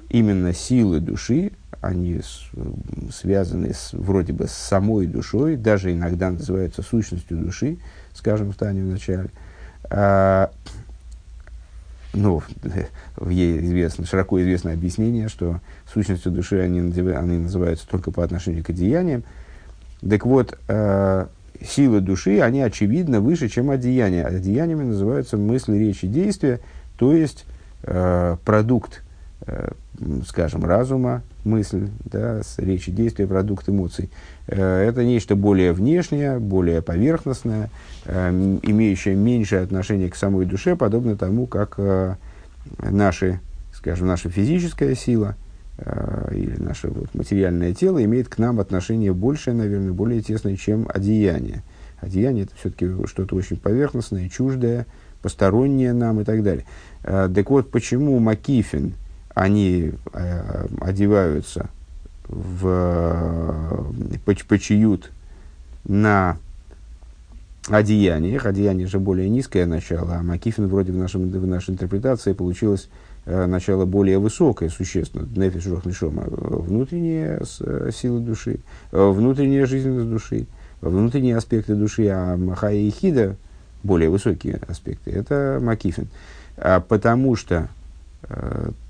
именно 0.09 0.53
силы 0.53 1.01
души, 1.01 1.53
они 1.81 2.21
связаны 3.13 3.75
с, 3.75 3.93
вроде 3.93 4.33
бы 4.33 4.47
с 4.47 4.53
самой 4.53 5.07
душой, 5.07 5.57
даже 5.57 5.93
иногда 5.93 6.31
называются 6.31 6.83
сущностью 6.83 7.37
души, 7.37 7.77
скажем, 8.15 8.53
в 8.53 8.57
Тане 8.57 8.83
в 8.83 8.87
начале. 8.87 9.29
А, 9.91 10.51
ну, 12.15 12.43
ей 13.29 13.59
известно, 13.67 14.07
широко 14.07 14.41
известно 14.41 14.73
объяснение, 14.73 15.29
что 15.29 15.61
сущностью 15.93 16.33
души 16.33 16.61
они, 16.61 16.81
они 16.81 17.39
называются 17.39 17.87
только 17.87 18.11
по 18.11 18.25
отношению 18.25 18.65
к 18.65 18.71
одеяниям. 18.71 19.25
Так 20.09 20.25
вот, 20.25 20.59
силы 21.63 22.01
души, 22.01 22.41
они 22.41 22.61
очевидно 22.61 23.21
выше, 23.21 23.49
чем 23.49 23.71
одеяния. 23.71 24.27
Одеяниями 24.27 24.85
называются 24.85 25.37
мысли, 25.37 25.77
речи, 25.77 26.07
действия, 26.07 26.61
то 26.99 27.13
есть 27.13 27.45
э, 27.83 28.37
продукт, 28.45 29.03
э, 29.47 29.71
скажем, 30.27 30.65
разума, 30.65 31.23
мысль, 31.45 31.89
да, 32.05 32.43
с 32.43 32.59
речи, 32.59 32.91
действия, 32.91 33.27
продукт 33.27 33.69
эмоций. 33.69 34.11
Э, 34.47 34.83
это 34.89 35.05
нечто 35.05 35.37
более 35.37 35.73
внешнее, 35.73 36.39
более 36.39 36.83
поверхностное, 36.83 37.71
э, 38.05 38.31
имеющее 38.63 39.15
меньшее 39.15 39.63
отношение 39.63 40.11
к 40.11 40.17
самой 40.17 40.47
душе, 40.47 40.77
подобно 40.77 41.17
тому, 41.17 41.47
как 41.47 41.75
э, 41.79 42.15
наши, 42.79 43.41
скажем, 43.73 44.07
наша 44.07 44.29
физическая 44.31 44.95
сила– 44.95 45.37
или 45.79 46.55
наше 46.61 46.89
вот, 46.89 47.13
материальное 47.15 47.75
тело 47.75 48.03
имеет 48.05 48.29
к 48.29 48.39
нам 48.39 48.61
отношение 48.61 49.13
большее, 49.13 49.55
наверное, 49.55 49.93
более 49.93 50.23
тесное, 50.23 50.57
чем 50.57 50.87
одеяние. 50.93 51.63
Одеяние 52.01 52.45
это 52.45 52.55
все-таки 52.57 52.89
что-то 53.07 53.35
очень 53.35 53.57
поверхностное, 53.57 54.29
чуждое, 54.29 54.87
постороннее 55.21 55.93
нам 55.93 56.21
и 56.21 56.25
так 56.25 56.43
далее. 56.43 56.65
Э, 57.03 57.29
так 57.35 57.51
вот, 57.51 57.71
почему 57.71 58.19
Макифин, 58.21 58.95
они 59.35 59.93
э, 60.13 60.67
одеваются 60.81 61.71
в 62.29 63.93
почиют 64.47 65.11
на 65.85 66.39
одеяниях. 67.69 68.47
Одеяние 68.47 68.87
же 68.87 69.01
более 69.01 69.29
низкое 69.29 69.67
начало, 69.67 70.17
а 70.17 70.23
Макифин 70.23 70.69
вроде 70.69 70.93
в, 70.93 70.97
нашем, 70.97 71.31
в 71.31 71.47
нашей 71.47 71.71
интерпретации 71.71 72.33
получилось 72.33 72.89
Э, 72.89 73.14
начало 73.27 73.85
более 73.85 74.19
высокое, 74.19 74.69
существенно, 74.69 75.27
нефиш 75.37 75.67
рохнишома, 75.67 76.25
внутренние 76.27 77.41
э, 77.61 77.91
силы 77.93 78.21
души, 78.21 78.59
э, 78.93 79.11
внутренняя 79.11 79.67
жизненность 79.67 80.11
души, 80.11 80.47
внутренние 80.81 81.37
аспекты 81.37 81.75
души, 81.75 82.09
а 82.09 82.37
Махая 82.37 82.77
и 82.77 82.91
Хида, 82.91 83.37
более 83.83 84.11
высокие 84.11 84.61
аспекты, 84.69 85.11
это 85.11 85.59
Макифин. 85.63 86.09
А 86.57 86.81
потому 86.81 87.37
что 87.37 87.69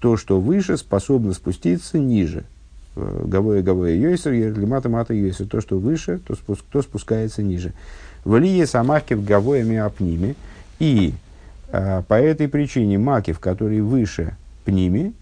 то, 0.00 0.16
что 0.16 0.40
выше, 0.40 0.76
способно 0.76 1.32
спуститься 1.32 1.98
ниже. 1.98 2.44
Гавоя 2.94 3.62
Гавоя 3.62 3.94
Йойсер, 3.94 4.32
Ерлимата 4.32 4.88
Мата 4.88 5.14
Йойсер. 5.14 5.46
То, 5.48 5.60
что 5.60 5.78
выше, 5.78 6.20
то, 6.24 6.34
спуск, 6.34 6.62
то 6.70 6.82
спускается 6.82 7.42
ниже. 7.42 7.72
Валие 8.24 8.66
Самахки 8.66 9.14
в 9.14 9.24
Гавоя 9.24 9.64
Миапними. 9.64 10.36
И 10.78 11.14
по 12.08 12.14
этой 12.14 12.48
причине 12.48 12.98
макив, 12.98 13.40
который 13.40 13.80
выше 13.80 14.36
пними, 14.64 15.12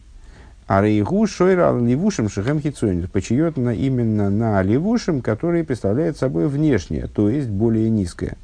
а 0.66 0.82
рейгу 0.82 1.26
шойра 1.26 1.78
левушим 1.78 2.28
шехем 2.28 2.60
хитсонит, 2.60 3.10
почиет 3.10 3.56
на, 3.56 3.74
именно 3.74 4.30
на 4.30 4.62
левушим, 4.62 5.20
который 5.20 5.64
представляет 5.64 6.16
собой 6.16 6.48
внешнее, 6.48 7.06
то 7.06 7.28
есть 7.28 7.48
более 7.48 7.90
низкое 7.90 8.36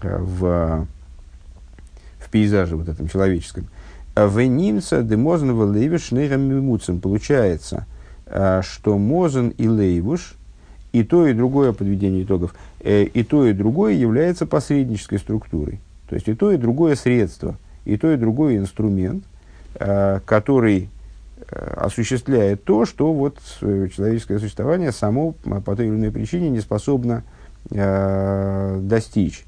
а, 0.00 0.18
в, 0.18 0.86
в 2.18 2.30
пейзаже 2.30 2.76
вот 2.76 2.88
этом 2.88 3.08
человеческом. 3.08 3.68
А 4.14 4.26
в 4.28 4.40
немца 4.40 5.02
демозного 5.02 5.64
лейвиш 5.64 6.10
мимуцем 6.10 7.00
получается, 7.00 7.86
что 8.26 8.98
мозен 8.98 9.50
и 9.50 9.68
лейвуш, 9.68 10.34
и 10.92 11.04
то, 11.04 11.26
и 11.26 11.34
другое 11.34 11.72
подведение 11.72 12.24
итогов, 12.24 12.54
э, 12.80 13.04
и 13.04 13.22
то, 13.22 13.46
и 13.46 13.52
другое 13.52 13.92
является 13.92 14.46
посреднической 14.46 15.18
структурой. 15.18 15.80
То 16.08 16.14
есть 16.14 16.28
и 16.28 16.34
то, 16.34 16.52
и 16.52 16.56
другое 16.56 16.94
средство, 16.94 17.56
и 17.84 17.96
то, 17.96 18.12
и 18.12 18.16
другой 18.16 18.56
инструмент, 18.56 19.24
э, 19.74 20.20
который 20.24 20.88
э, 21.38 21.74
осуществляет 21.76 22.64
то, 22.64 22.84
что 22.84 23.12
вот 23.12 23.38
э, 23.60 23.88
человеческое 23.94 24.38
существование 24.38 24.92
само 24.92 25.32
по 25.32 25.76
той 25.76 25.86
или 25.86 25.94
иной 25.94 26.10
причине 26.10 26.50
не 26.50 26.60
способно 26.60 27.24
достичь. 27.68 29.44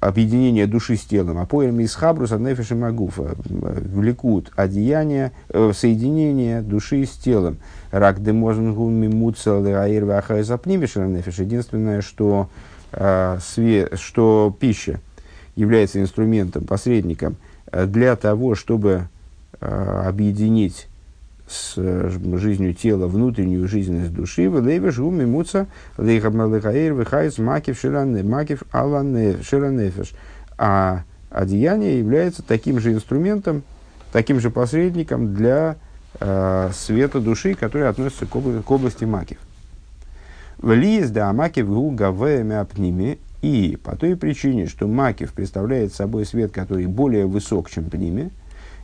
Объединение 0.00 0.66
души 0.66 0.96
с 0.96 1.04
телом. 1.04 1.38
А 1.38 1.46
поэм 1.46 1.80
из 1.80 1.94
Хабруса 1.94 2.38
Нефиша 2.38 2.74
Магуфа 2.74 3.34
влекут 3.44 4.52
одеяние, 4.54 5.32
э, 5.48 5.72
соединение 5.74 6.62
души 6.62 7.04
с 7.06 7.10
телом. 7.10 7.56
Рак 7.90 8.22
де 8.22 8.32
мознгун 8.32 8.94
мимуцел 8.94 9.64
аир 9.66 10.04
Единственное, 10.04 12.02
что 12.02 12.48
э, 12.48 12.75
что 12.92 14.56
пища 14.58 15.00
является 15.56 16.00
инструментом, 16.00 16.64
посредником 16.64 17.36
э, 17.72 17.86
для 17.86 18.14
того, 18.14 18.54
чтобы 18.54 19.08
э, 19.60 20.02
объединить 20.06 20.86
с 21.48 21.74
э, 21.76 22.10
жизнью 22.36 22.74
тела 22.74 23.06
внутреннюю 23.06 23.66
жизненность 23.66 24.12
души, 24.12 24.48
в 24.48 24.56
лейве 24.56 24.90
жуми 24.90 25.24
муца 25.24 25.66
лейхамалыхаир 25.96 26.94
вихайс 26.94 27.38
макив 27.38 27.82
макив 27.82 28.62
ширанефеш. 28.72 30.12
А 30.58 31.02
одеяние 31.30 31.98
является 31.98 32.42
таким 32.42 32.78
же 32.80 32.92
инструментом, 32.92 33.62
таким 34.12 34.40
же 34.40 34.50
посредником 34.50 35.34
для 35.34 35.76
э, 36.20 36.70
света 36.74 37.20
души, 37.20 37.54
который 37.54 37.88
относится 37.88 38.26
к, 38.26 38.30
к 38.30 38.70
области 38.70 39.04
макив. 39.04 39.38
В 40.58 40.72
лиз 40.74 41.10
да 41.10 41.32
макив 41.32 41.68
гу 41.68 41.90
гавея 41.90 42.64
пними, 42.64 43.18
и 43.42 43.78
по 43.82 43.96
той 43.96 44.16
причине, 44.16 44.66
что 44.66 44.86
макив 44.86 45.32
представляет 45.32 45.92
собой 45.92 46.26
свет, 46.26 46.52
который 46.52 46.86
более 46.86 47.26
высок, 47.26 47.70
чем 47.70 47.84
пними, 47.84 48.30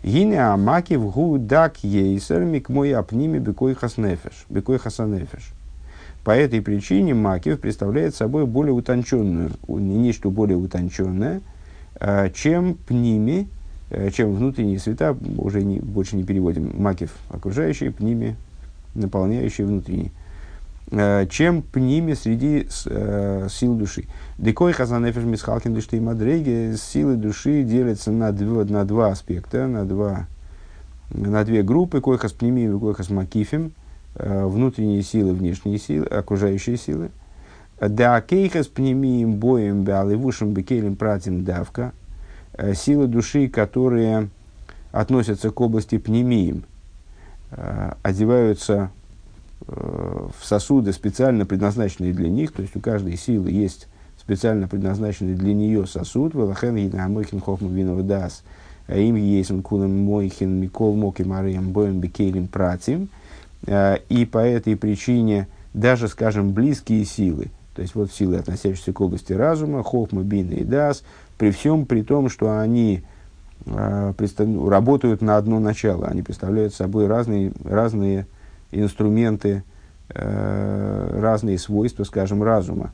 Гине 0.03 0.41
амаки 0.41 0.95
в 0.95 1.11
гудак 1.11 1.85
ейсер 1.85 2.41
микмой 2.41 2.93
апними 2.93 3.39
бекой 3.39 3.75
хаснефеш, 3.75 4.47
бекой 4.51 4.79
хасанефеш. 4.79 5.53
По 6.25 6.33
этой 6.33 6.61
причине 6.61 7.15
макив 7.15 7.61
представляет 7.61 8.15
собой 8.17 8.47
более 8.47 8.73
утонченную, 8.73 9.53
не 9.69 9.97
нечто 9.97 10.29
более 10.29 10.57
утонченное, 10.57 11.41
э, 12.01 12.31
чем 12.35 12.75
пними, 12.75 13.47
э, 13.91 14.11
чем 14.11 14.35
внутренние 14.35 14.81
света, 14.81 15.17
уже 15.39 15.63
не, 15.63 15.79
больше 15.79 16.17
не 16.17 16.25
переводим, 16.25 16.73
макив 16.77 17.13
окружающие, 17.31 17.93
пними 17.93 18.35
наполняющие 18.95 19.67
внутренние. 19.67 20.11
Э, 20.95 21.27
чем 21.27 21.63
пними 21.63 22.13
среди 22.13 22.69
э, 22.85 23.49
сил 23.51 23.77
души. 23.77 24.05
Декой 24.37 24.75
хазанефеш 24.75 25.23
мисхалкин 25.23 25.73
души 25.73 25.97
и 25.97 26.01
мадреги, 26.01 26.77
силы 26.77 27.17
души 27.17 27.63
делятся 27.63 28.13
на, 28.13 28.31
два, 28.31 28.65
на 28.65 28.85
два 28.85 29.09
аспекта, 29.09 29.67
на, 29.67 29.87
два, 29.87 30.27
на 31.09 31.45
две 31.45 31.63
группы, 31.63 32.03
койхас 32.03 32.33
пними 32.33 32.67
и 32.67 32.79
койхас 32.79 33.09
макифим, 33.09 33.73
э, 34.17 34.45
внутренние 34.45 35.03
силы, 35.03 35.33
внешние 35.33 35.79
силы, 35.79 36.05
окружающие 36.05 36.77
силы. 36.77 37.11
Да 37.81 38.21
кейхас 38.21 38.67
пнемием 38.67 39.37
боем 39.37 39.85
беаливушем 39.85 40.53
бекелем 40.53 40.97
пратим 40.97 41.43
давка, 41.43 41.93
силы 42.75 43.07
души, 43.07 43.49
которые 43.49 44.29
относятся 44.91 45.51
к 45.51 45.59
области 45.59 45.97
пнемием, 45.97 46.65
э, 47.51 47.93
одеваются 48.03 48.91
в 49.67 50.45
сосуды, 50.45 50.93
специально 50.93 51.47
предназначенные 51.47 52.13
для 52.13 52.29
них, 52.29 52.53
то 52.53 52.63
есть 52.63 52.75
у 52.77 52.81
каждой 52.81 53.17
силы 53.17 53.51
есть 53.51 53.89
специально 54.23 54.69
предназначенный 54.69 55.35
для 55.35 55.53
нее 55.53 55.87
сосуд, 55.87 56.35
Велахен 56.35 56.77
Гинамыхин 56.77 57.41
Хохма 57.41 57.69
Винова 57.69 58.03
Дас, 58.03 58.43
а 58.87 58.97
им 58.97 59.17
есть 59.17 59.51
Кулем 59.63 60.05
Мойхин 60.05 60.61
Микол 60.61 60.95
Моки 60.95 61.23
Марием 61.23 61.71
Боем 61.71 62.01
Бекейлем 62.01 62.47
Пратим, 62.47 63.09
э, 63.67 63.99
и 64.09 64.25
по 64.25 64.39
этой 64.39 64.77
причине 64.77 65.49
даже, 65.75 66.09
скажем, 66.09 66.53
близкие 66.53 67.05
силы, 67.05 67.51
то 67.75 67.83
есть 67.83 67.95
вот 67.95 68.13
силы, 68.13 68.37
относящиеся 68.37 68.93
к 68.93 69.01
области 69.01 69.33
разума, 69.33 69.83
Хохма, 69.83 70.23
Бина 70.23 70.53
и 70.53 70.65
Дас, 70.65 71.03
при 71.39 71.51
всем 71.51 71.87
при 71.87 72.03
том, 72.03 72.29
что 72.29 72.61
они 72.61 73.03
э, 73.67 74.13
работают 74.69 75.21
на 75.21 75.37
одно 75.37 75.59
начало, 75.59 76.07
они 76.07 76.23
представляют 76.23 76.75
собой 76.75 77.07
разные, 77.07 77.53
разные 77.65 78.27
инструменты, 78.73 79.63
э, 80.09 81.19
разные 81.21 81.59
свойства, 81.59 82.05
скажем, 82.05 82.43
разума. 82.43 82.93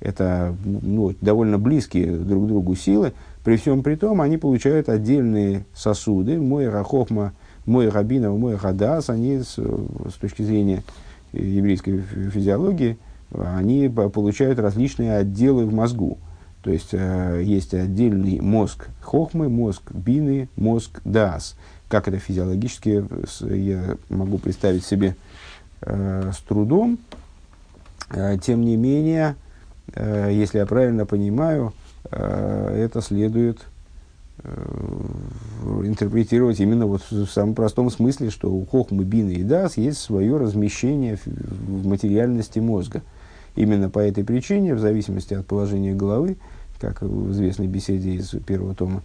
Это 0.00 0.54
ну, 0.64 1.14
довольно 1.20 1.58
близкие 1.58 2.16
друг 2.16 2.44
к 2.44 2.48
другу 2.48 2.74
силы. 2.74 3.12
При 3.44 3.56
всем 3.56 3.82
при 3.82 3.94
том, 3.94 4.20
они 4.20 4.36
получают 4.36 4.88
отдельные 4.88 5.64
сосуды. 5.74 6.38
Мой 6.38 6.68
рахохма, 6.68 7.32
мой 7.66 7.88
рабинов, 7.88 8.38
мой 8.38 8.56
хадас, 8.56 9.10
они 9.10 9.40
с, 9.40 9.54
с 9.56 10.14
точки 10.20 10.42
зрения 10.42 10.82
еврейской 11.32 12.00
физиологии, 12.00 12.98
они 13.32 13.88
получают 13.88 14.58
различные 14.58 15.16
отделы 15.16 15.66
в 15.66 15.74
мозгу. 15.74 16.18
То 16.62 16.70
есть 16.70 16.90
э, 16.92 17.42
есть 17.44 17.72
отдельный 17.72 18.40
мозг 18.40 18.88
хохмы, 19.00 19.48
мозг 19.48 19.90
бины, 19.92 20.48
мозг 20.56 21.00
дас. 21.04 21.56
Как 21.88 22.06
это 22.06 22.18
физиологически, 22.18 23.04
я 23.42 23.96
могу 24.10 24.38
представить 24.38 24.84
себе 24.84 25.16
э, 25.80 26.32
с 26.34 26.38
трудом. 26.42 26.98
Э, 28.10 28.36
тем 28.42 28.62
не 28.62 28.76
менее, 28.76 29.36
э, 29.94 30.30
если 30.32 30.58
я 30.58 30.66
правильно 30.66 31.06
понимаю, 31.06 31.72
э, 32.10 32.84
это 32.84 33.00
следует 33.00 33.60
э, 34.42 34.50
интерпретировать 35.84 36.60
именно 36.60 36.86
вот 36.86 37.02
в 37.10 37.26
самом 37.26 37.54
простом 37.54 37.90
смысле, 37.90 38.28
что 38.28 38.52
у 38.52 38.66
Хохмы, 38.66 39.04
Бины 39.04 39.32
и 39.32 39.42
Дас 39.42 39.78
есть 39.78 39.98
свое 39.98 40.36
размещение 40.36 41.18
в, 41.24 41.86
материальности 41.86 42.58
мозга. 42.58 43.00
Именно 43.56 43.88
по 43.88 43.98
этой 43.98 44.24
причине, 44.24 44.74
в 44.74 44.78
зависимости 44.78 45.32
от 45.32 45.46
положения 45.46 45.94
головы, 45.94 46.36
как 46.78 47.00
в 47.00 47.32
известной 47.32 47.66
беседе 47.66 48.14
из 48.14 48.28
первого 48.46 48.74
тома 48.74 49.02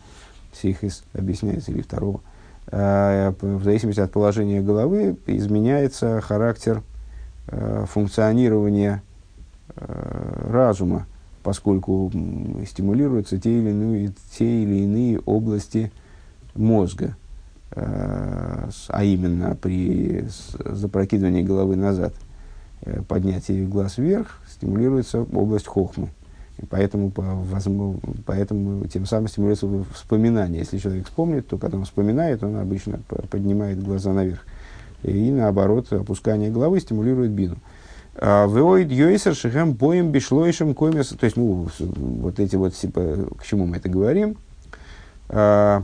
Сихис 0.52 1.04
объясняется, 1.14 1.72
или 1.72 1.82
второго, 1.82 2.22
в 2.68 3.64
зависимости 3.64 4.00
от 4.00 4.12
положения 4.12 4.62
головы 4.62 5.18
изменяется 5.28 6.22
характер 6.22 6.82
э, 7.48 7.86
функционирования 7.88 9.04
э, 9.76 10.48
разума, 10.50 11.06
поскольку 11.44 12.12
стимулируются 12.66 13.38
те 13.38 13.60
или 13.60 13.70
иные, 13.70 14.14
те 14.38 14.64
или 14.64 14.84
иные 14.84 15.20
области 15.20 15.92
мозга, 16.56 17.16
а 17.76 19.04
именно 19.04 19.56
при 19.56 20.26
запрокидывании 20.64 21.42
головы 21.42 21.76
назад, 21.76 22.14
поднятии 23.08 23.66
глаз 23.66 23.98
вверх, 23.98 24.40
стимулируется 24.48 25.24
область 25.24 25.68
хохмы. 25.68 26.10
Поэтому, 26.70 27.12
по, 27.12 27.22
возможно, 27.22 28.00
поэтому 28.26 28.86
тем 28.88 29.06
самым 29.06 29.28
стимулируется 29.28 29.68
вспоминание. 29.94 30.60
Если 30.60 30.78
человек 30.78 31.06
вспомнит, 31.06 31.48
то 31.48 31.58
когда 31.58 31.78
он 31.78 31.86
вспоминает, 31.86 32.44
он 32.44 32.58
обычно 32.58 33.00
поднимает 33.30 33.84
глаза 33.84 34.14
наверх. 34.14 34.46
И 35.04 35.32
наоборот, 35.32 35.92
опускание 35.92 36.50
головы 36.50 36.80
стимулирует 36.80 37.32
бину. 37.32 37.58
А, 38.16 38.48
Веоид 38.48 38.92
йойсер 38.92 39.36
шехем 39.36 39.74
боем 39.74 40.12
бишлойшем 40.12 40.74
комес. 40.76 41.10
То 41.10 41.26
есть, 41.26 41.36
ну, 41.36 41.68
вот 41.80 42.40
эти 42.40 42.56
вот, 42.56 42.74
типа, 42.74 43.28
к 43.38 43.46
чему 43.46 43.66
мы 43.66 43.78
это 43.78 43.90
говорим? 43.90 44.38
А, 45.30 45.84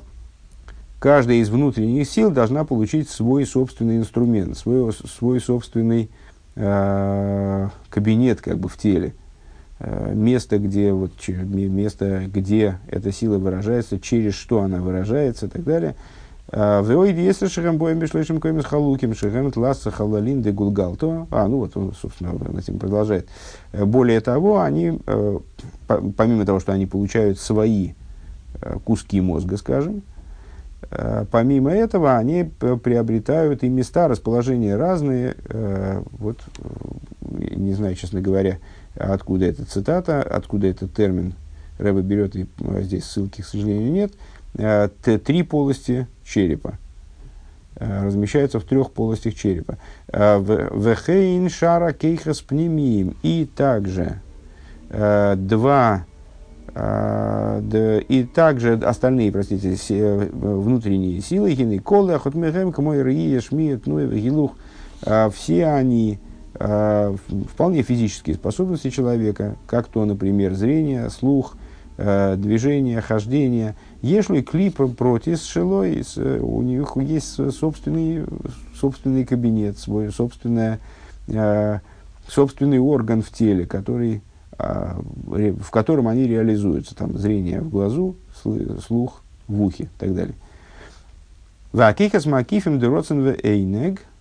каждая 1.00 1.38
из 1.38 1.50
внутренних 1.50 2.08
сил 2.08 2.32
должна 2.32 2.64
получить 2.64 3.10
свой 3.10 3.46
собственный 3.46 3.98
инструмент, 3.98 4.58
свой, 4.58 4.94
свой 4.94 5.40
собственный 5.40 6.10
э, 6.56 7.70
кабинет 7.90 8.42
как 8.42 8.60
бы 8.60 8.70
в 8.70 8.78
теле. 8.78 9.14
Э, 9.82 10.12
место, 10.14 10.60
где, 10.60 10.92
вот, 10.92 11.12
место, 11.28 12.24
где 12.28 12.80
эта 12.90 13.14
сила 13.14 13.38
выражается, 13.38 13.98
через 13.98 14.34
что 14.34 14.62
она 14.62 14.80
выражается 14.80 15.46
и 15.46 15.50
так 15.50 15.64
далее. 15.64 15.96
А, 16.52 16.82
в 16.82 16.92
Иоиде 16.92 17.24
есть 17.24 17.50
шехам 17.50 17.78
боем 17.78 18.00
бешлешим 18.00 18.42
комис 18.42 18.66
халуким 18.66 19.16
шехам 19.16 19.52
тласса 19.52 19.90
халалин 19.90 20.42
де 20.42 20.52
гулгалто. 20.52 21.28
А, 21.32 21.48
ну 21.48 21.60
вот 21.60 21.78
он, 21.78 21.94
собственно, 21.94 22.34
этим 22.60 22.78
продолжает. 22.78 23.30
Э, 23.72 23.86
более 23.86 24.20
того, 24.20 24.60
они, 24.60 25.00
э, 25.06 25.40
помимо 25.88 26.46
того, 26.46 26.60
что 26.60 26.74
они 26.74 26.86
получают 26.86 27.40
свои 27.40 27.94
куски 28.84 29.22
мозга, 29.22 29.56
скажем, 29.56 30.02
помимо 31.32 31.72
этого 31.72 32.18
они 32.18 32.44
приобретают 32.44 33.64
и 33.64 33.70
места 33.70 34.10
расположения 34.10 34.76
разные. 34.76 35.36
Вот, 36.20 36.40
не 37.22 37.74
знаю, 37.74 37.96
честно 37.96 38.20
говоря, 38.20 38.58
откуда 39.00 39.46
эта 39.46 39.66
цитата, 39.66 40.22
откуда 40.22 40.68
этот 40.68 40.94
термин 40.94 41.34
Рэба 41.80 42.02
берет, 42.02 42.36
и 42.36 42.46
а, 42.62 42.82
здесь 42.82 43.06
ссылки, 43.06 43.42
к 43.42 43.46
сожалению, 43.46 43.92
нет. 43.92 44.14
А, 44.58 44.90
три 44.90 45.44
полости 45.44 46.08
черепа 46.26 46.78
а, 47.78 48.06
размещаются 48.06 48.60
в 48.60 48.66
трех 48.66 48.92
полостях 48.92 49.34
черепа. 49.34 49.78
Вехейн 50.12 51.50
шара 51.50 51.94
кейхас 51.94 52.42
пнемиим. 52.42 53.16
И 53.24 53.50
также 53.56 54.22
два 54.92 56.06
и 56.80 58.30
также 58.34 58.74
остальные, 58.74 59.32
простите, 59.32 59.76
внутренние 60.32 61.22
силы, 61.22 61.54
хины 61.54 61.80
колы, 61.80 62.14
ахотмехем, 62.14 62.72
камой 62.72 63.04
рии, 63.04 63.40
шмиет, 63.40 63.86
ну 63.86 64.08
гилух, 64.08 64.54
все 65.32 65.66
они 65.68 66.20
э, 66.22 66.29
вполне 66.54 67.84
физические 67.84 68.36
способности 68.36 68.90
человека, 68.90 69.56
как 69.68 69.88
то, 69.88 70.04
например, 70.06 70.56
зрение, 70.56 71.10
слух, 71.10 71.56
э, 71.98 72.36
движение, 72.38 73.02
хождение. 73.02 73.76
Если 74.02 74.42
клип 74.42 74.78
против 74.98 75.40
шилой, 75.40 76.04
у 76.42 76.62
них 76.62 76.94
есть 76.98 77.54
собственный, 77.54 78.26
собственный 78.76 79.26
кабинет, 79.26 79.78
свой 79.78 80.12
собственное, 80.12 80.80
э, 81.28 81.80
собственный 82.28 82.80
орган 82.80 83.22
в 83.22 83.32
теле, 83.32 83.66
который, 83.66 84.22
в 84.58 85.72
котором 85.72 86.08
они 86.08 86.28
реализуются. 86.28 86.96
Там 86.96 87.18
зрение 87.18 87.62
в 87.62 87.70
глазу, 87.70 88.16
слух 88.86 89.22
в 89.48 89.62
ухе 89.62 89.86
и 89.86 89.90
так 89.98 90.14
далее. 90.14 90.36
Вакихас 91.72 92.26
макифим 92.26 92.80
дероцен 92.80 93.36
эйнег– 93.42 94.02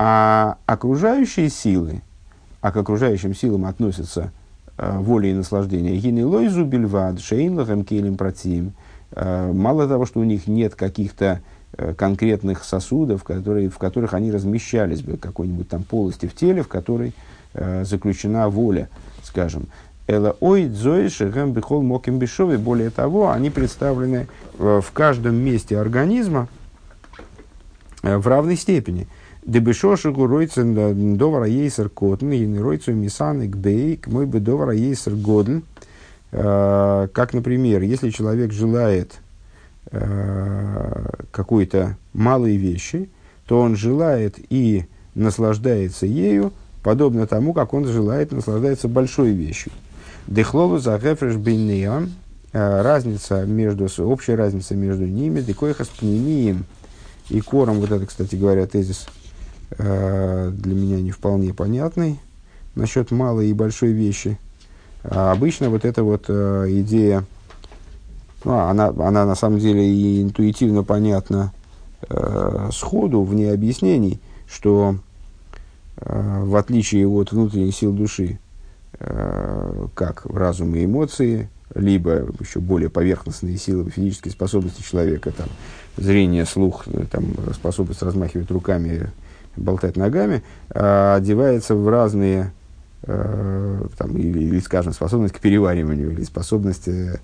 А 0.00 0.58
окружающие 0.66 1.50
силы, 1.50 2.02
а 2.60 2.70
к 2.70 2.76
окружающим 2.76 3.34
силам 3.34 3.64
относятся 3.64 4.30
э, 4.76 4.96
воля 4.96 5.28
и 5.28 5.34
наслаждение, 5.34 5.96
гинелойзу 5.96 6.64
бельвад, 6.64 7.20
шейнлахам 7.20 7.84
келем 7.84 8.16
протим, 8.16 8.74
э, 9.10 9.52
мало 9.52 9.88
того, 9.88 10.06
что 10.06 10.20
у 10.20 10.24
них 10.24 10.46
нет 10.46 10.76
каких-то 10.76 11.40
э, 11.76 11.94
конкретных 11.94 12.62
сосудов, 12.62 13.24
которые, 13.24 13.70
в 13.70 13.78
которых 13.78 14.14
они 14.14 14.30
размещались 14.30 15.02
бы, 15.02 15.16
какой-нибудь 15.16 15.68
там 15.68 15.82
полости 15.82 16.26
в 16.26 16.34
теле, 16.34 16.62
в 16.62 16.68
которой 16.68 17.12
э, 17.54 17.82
заключена 17.84 18.48
воля, 18.48 18.88
скажем. 19.24 19.66
Эла 20.06 20.36
ой 20.38 20.66
дзой 20.66 21.08
шехем 21.08 21.52
бихол 21.52 21.82
моким 21.82 22.20
бешови. 22.20 22.56
Более 22.56 22.90
того, 22.90 23.30
они 23.30 23.50
представлены 23.50 24.28
в 24.56 24.86
каждом 24.94 25.34
месте 25.34 25.76
организма 25.76 26.48
в 28.02 28.26
равной 28.26 28.56
степени. 28.56 29.06
Дебешоши 29.48 30.12
гуройцен 30.12 31.16
довара 31.16 31.46
ейсер 31.46 31.88
котн, 31.88 32.32
и 32.32 32.58
ройцу 32.58 32.92
мисан 32.92 33.48
бейк, 33.48 34.06
мой 34.06 34.26
бы 34.26 34.40
довара 34.40 34.74
ейсер 34.74 35.14
годль. 35.14 35.62
Как, 36.30 37.32
например, 37.32 37.80
если 37.80 38.10
человек 38.10 38.52
желает 38.52 39.14
какой-то 41.30 41.96
малой 42.12 42.56
вещи, 42.56 43.08
то 43.46 43.58
он 43.60 43.74
желает 43.74 44.36
и 44.50 44.84
наслаждается 45.14 46.04
ею, 46.04 46.52
подобно 46.82 47.26
тому, 47.26 47.54
как 47.54 47.72
он 47.72 47.86
желает 47.86 48.32
наслаждаться 48.32 48.86
большой 48.86 49.30
вещью. 49.30 49.72
Дехлову 50.26 50.76
за 50.76 50.98
гефреш 50.98 51.36
бейнея, 51.36 52.06
э, 52.52 52.82
разница 52.82 53.46
между, 53.46 53.88
общая 54.04 54.34
разница 54.34 54.74
между 54.74 55.06
ними, 55.06 55.40
декоихас 55.40 55.88
пнемием 55.88 56.66
и 57.30 57.40
кором, 57.40 57.76
вот 57.80 57.90
это, 57.90 58.04
кстати 58.04 58.36
говоря, 58.36 58.66
тезис 58.66 59.06
э, 59.70 60.50
для 60.52 60.74
меня 60.74 61.00
не 61.00 61.10
вполне 61.10 61.54
понятный, 61.54 62.20
насчет 62.74 63.10
малой 63.10 63.48
и 63.48 63.54
большой 63.54 63.92
вещи. 63.92 64.38
А 65.04 65.32
обычно 65.32 65.70
вот 65.70 65.84
эта 65.84 66.02
вот 66.02 66.26
э, 66.28 66.66
идея, 66.68 67.24
ну, 68.44 68.58
она, 68.58 68.88
она 68.88 69.24
на 69.24 69.34
самом 69.34 69.58
деле 69.58 69.88
и 69.88 70.22
интуитивно 70.22 70.84
понятна 70.84 71.52
э, 72.08 72.70
сходу, 72.72 73.22
вне 73.22 73.52
объяснений, 73.52 74.20
что 74.48 74.96
э, 75.96 76.42
в 76.44 76.56
отличие 76.56 77.06
от 77.06 77.32
внутренних 77.32 77.74
сил 77.74 77.92
души, 77.92 78.38
Э, 79.00 79.86
как 79.94 80.26
разум 80.26 80.74
и 80.74 80.84
эмоции, 80.84 81.48
либо 81.72 82.26
еще 82.40 82.58
более 82.58 82.88
поверхностные 82.88 83.56
силы, 83.56 83.90
физические 83.90 84.32
способности 84.32 84.82
человека, 84.82 85.30
там, 85.30 85.46
зрение, 85.96 86.44
слух, 86.44 86.82
э, 86.88 87.04
там, 87.08 87.26
способность 87.54 88.02
размахивать 88.02 88.50
руками, 88.50 89.08
болтать 89.58 89.96
ногами, 89.96 90.42
а 90.70 91.16
одевается 91.16 91.74
в 91.74 91.88
разные, 91.88 92.52
э, 93.02 93.86
там, 93.96 94.16
или, 94.16 94.40
или, 94.40 94.60
скажем, 94.60 94.92
способность 94.92 95.34
к 95.34 95.40
перевариванию, 95.40 96.12
или 96.12 96.24
способность 96.24 96.88
э, 96.88 97.16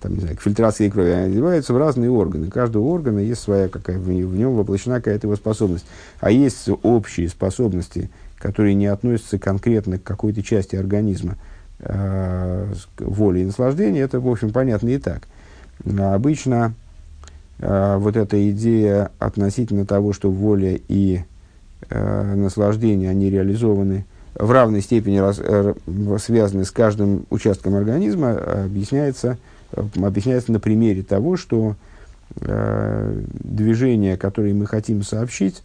там, 0.00 0.14
не 0.14 0.20
знаю, 0.20 0.36
к 0.36 0.40
фильтрации 0.40 0.88
крови, 0.88 1.10
они 1.10 1.32
одеваются 1.32 1.74
в 1.74 1.76
разные 1.76 2.10
органы. 2.10 2.50
Каждого 2.50 2.84
органа 2.84 3.18
есть 3.18 3.42
своя 3.42 3.68
какая 3.68 3.98
в 3.98 4.08
нем 4.08 4.54
воплощена 4.54 4.96
какая-то 4.96 5.26
его 5.26 5.36
способность. 5.36 5.84
А 6.20 6.30
есть 6.30 6.68
общие 6.82 7.28
способности, 7.28 8.10
которые 8.38 8.74
не 8.74 8.86
относятся 8.86 9.38
конкретно 9.38 9.98
к 9.98 10.02
какой-то 10.02 10.42
части 10.42 10.76
организма, 10.76 11.36
э, 11.80 12.72
воли 12.98 13.40
и 13.40 13.44
наслаждения, 13.44 14.00
это, 14.00 14.20
в 14.20 14.28
общем, 14.28 14.50
понятно 14.50 14.88
и 14.88 14.98
так. 14.98 15.22
Но 15.84 16.12
обычно 16.14 16.74
э, 16.74 16.81
вот 17.62 18.16
эта 18.16 18.50
идея 18.50 19.12
относительно 19.20 19.86
того, 19.86 20.12
что 20.12 20.30
воля 20.30 20.78
и 20.88 21.20
э, 21.88 22.34
наслаждение, 22.34 23.08
они 23.10 23.30
реализованы 23.30 24.04
в 24.34 24.50
равной 24.50 24.80
степени 24.80 25.18
раз, 25.18 25.38
э, 25.38 25.74
связаны 26.18 26.64
с 26.64 26.70
каждым 26.70 27.26
участком 27.30 27.74
организма, 27.74 28.32
объясняется, 28.64 29.38
объясняется 29.70 30.52
на 30.52 30.60
примере 30.60 31.02
того, 31.02 31.36
что 31.36 31.76
э, 32.40 33.22
движения, 33.40 34.16
которые 34.16 34.54
мы 34.54 34.66
хотим 34.66 35.02
сообщить, 35.02 35.62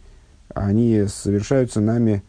они 0.54 1.06
совершаются 1.08 1.80
нами 1.80 2.22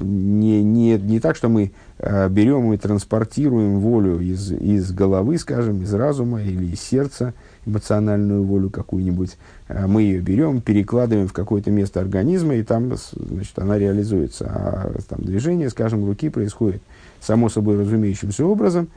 не, 0.00 0.62
не, 0.62 0.98
не 0.98 1.20
так, 1.20 1.36
что 1.36 1.48
мы 1.48 1.72
э, 1.98 2.28
берем 2.28 2.72
и 2.72 2.76
транспортируем 2.76 3.78
волю 3.78 4.20
из, 4.20 4.50
из 4.50 4.90
головы, 4.92 5.38
скажем, 5.38 5.82
из 5.82 5.94
разума 5.94 6.42
или 6.42 6.72
из 6.72 6.80
сердца, 6.80 7.34
эмоциональную 7.66 8.42
волю 8.42 8.70
какую-нибудь, 8.70 9.36
э, 9.68 9.86
мы 9.86 10.02
ее 10.02 10.20
берем, 10.20 10.60
перекладываем 10.60 11.28
в 11.28 11.32
какое-то 11.32 11.70
место 11.70 12.00
организма, 12.00 12.56
и 12.56 12.64
там 12.64 12.92
значит, 12.96 13.58
она 13.58 13.78
реализуется. 13.78 14.46
А 14.46 14.92
там 15.08 15.22
движение, 15.22 15.70
скажем, 15.70 16.04
руки 16.04 16.30
происходит 16.30 16.82
само 17.20 17.48
собой 17.48 17.78
разумеющимся 17.78 18.44
образом, 18.44 18.88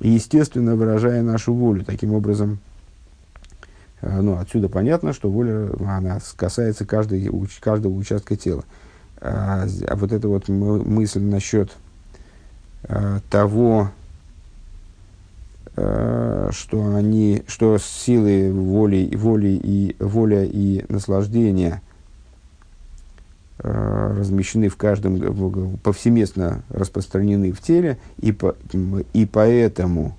естественно 0.00 0.74
выражая 0.74 1.22
нашу 1.22 1.54
волю. 1.54 1.84
Таким 1.84 2.12
образом, 2.14 2.58
Э, 2.60 2.69
ну, 4.02 4.38
отсюда 4.38 4.68
понятно, 4.68 5.12
что 5.12 5.30
воля, 5.30 5.70
она 5.86 6.18
касается 6.36 6.86
каждой, 6.86 7.30
каждого 7.60 7.92
участка 7.92 8.36
тела. 8.36 8.64
А, 9.20 9.66
а 9.86 9.96
вот 9.96 10.12
эта 10.12 10.28
вот 10.28 10.48
мысль 10.48 11.20
насчет 11.20 11.76
а, 12.84 13.20
того, 13.28 13.90
а, 15.76 16.48
что 16.52 16.94
они, 16.94 17.42
что 17.46 17.76
силы 17.78 18.50
воли, 18.52 19.14
воли 19.14 19.60
и, 19.62 19.96
воля 19.98 20.44
и 20.44 20.84
наслаждение 20.88 21.82
а, 23.58 24.16
размещены 24.18 24.70
в 24.70 24.76
каждом, 24.76 25.76
повсеместно 25.82 26.62
распространены 26.70 27.52
в 27.52 27.60
теле, 27.60 27.98
и, 28.18 28.32
по, 28.32 28.56
и 29.12 29.26
поэтому 29.26 30.16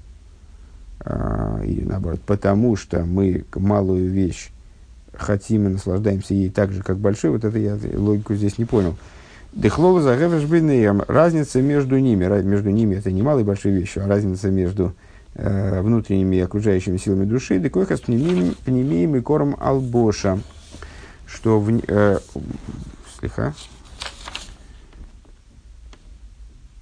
или 1.04 1.84
наоборот, 1.84 2.22
потому 2.26 2.76
что 2.76 3.04
мы 3.04 3.46
малую 3.56 4.10
вещь 4.10 4.52
хотим 5.14 5.68
и 5.68 5.72
наслаждаемся 5.72 6.34
ей 6.34 6.50
так 6.50 6.72
же, 6.72 6.84
как 6.84 6.98
большой, 6.98 7.32
вот 7.32 7.44
это 7.44 7.58
я 7.58 7.78
логику 7.94 8.36
здесь 8.36 8.58
не 8.58 8.66
понял. 8.66 8.96
Дехлова 9.54 10.02
загевеш 10.02 10.44
разница 11.08 11.62
между 11.62 11.98
ними, 11.98 12.26
между 12.44 12.70
ними 12.70 12.96
это 12.96 13.12
не 13.12 13.22
малой 13.22 13.44
большой 13.44 13.74
вещью, 13.74 14.04
а 14.04 14.08
разница 14.08 14.50
между 14.50 14.94
э, 15.34 15.82
внутренними 15.82 16.38
и 16.38 16.40
окружающими 16.40 16.98
силами 16.98 17.26
души, 17.26 17.60
декойхас 17.60 18.00
пнемием 18.02 19.16
и 19.16 19.22
кором 19.22 19.58
албоша, 19.60 20.40
что 21.26 21.60
в, 21.60 21.70
э, 21.86 22.20
слегка, 23.20 23.54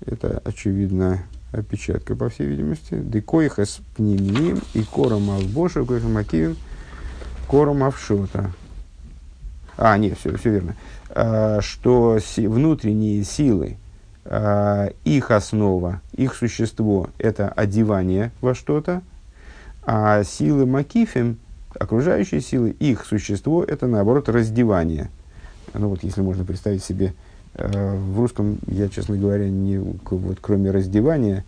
это 0.05 0.41
очевидно 0.45 1.23
опечатка, 1.51 2.15
по 2.15 2.29
всей 2.29 2.47
видимости. 2.47 2.95
Декоихас 2.95 3.81
пнемием 3.95 4.59
и 4.73 4.83
кором 4.83 5.29
албоша, 5.29 5.85
коихам 5.85 6.17
акивим, 6.17 6.57
кором 7.47 7.83
авшота. 7.83 8.51
А, 9.77 9.97
нет, 9.97 10.17
все, 10.17 10.35
все 10.37 10.51
верно. 10.51 10.75
А, 11.09 11.61
что 11.61 12.19
си, 12.19 12.47
внутренние 12.47 13.23
силы, 13.23 13.77
а, 14.25 14.91
их 15.05 15.31
основа, 15.31 16.01
их 16.15 16.35
существо– 16.35 17.09
это 17.17 17.49
одевание 17.49 18.31
во 18.41 18.53
что-то, 18.53 19.01
а 19.83 20.23
силы 20.23 20.65
макифим, 20.65 21.39
окружающие 21.73 22.41
силы, 22.41 22.71
их 22.71 23.05
существо– 23.05 23.63
это, 23.67 23.87
наоборот, 23.87 24.29
раздевание. 24.29 25.09
Ну 25.73 25.89
вот, 25.89 26.03
если 26.03 26.21
можно 26.21 26.43
представить 26.43 26.83
себе 26.83 27.13
в 27.59 28.19
русском 28.19 28.57
я, 28.67 28.89
честно 28.89 29.17
говоря, 29.17 29.49
не, 29.49 29.77
вот, 29.77 30.37
кроме 30.41 30.71
раздевания, 30.71 31.43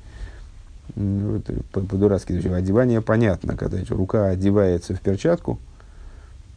вот, 0.95 1.45
по-дурацки 1.71 2.39
по 2.41 2.56
одевание 2.56 3.02
понятно, 3.02 3.56
когда 3.56 3.78
рука 3.89 4.28
одевается 4.28 4.93
в 4.93 5.02
перчатку, 5.02 5.58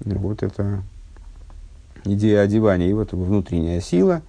вот 0.01 0.43
это 0.43 0.83
идея 2.05 2.41
одевания, 2.41 2.89
и 2.89 2.93
вот 2.93 3.13
внутренняя 3.13 3.81
сила 3.81 4.23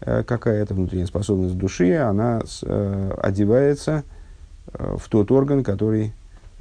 э, 0.00 0.22
какая-то, 0.22 0.74
внутренняя 0.74 1.06
способность 1.06 1.58
души, 1.58 1.94
она 1.96 2.40
э, 2.62 3.14
одевается 3.22 4.02
в 4.72 5.08
тот 5.08 5.32
орган, 5.32 5.64
который 5.64 6.12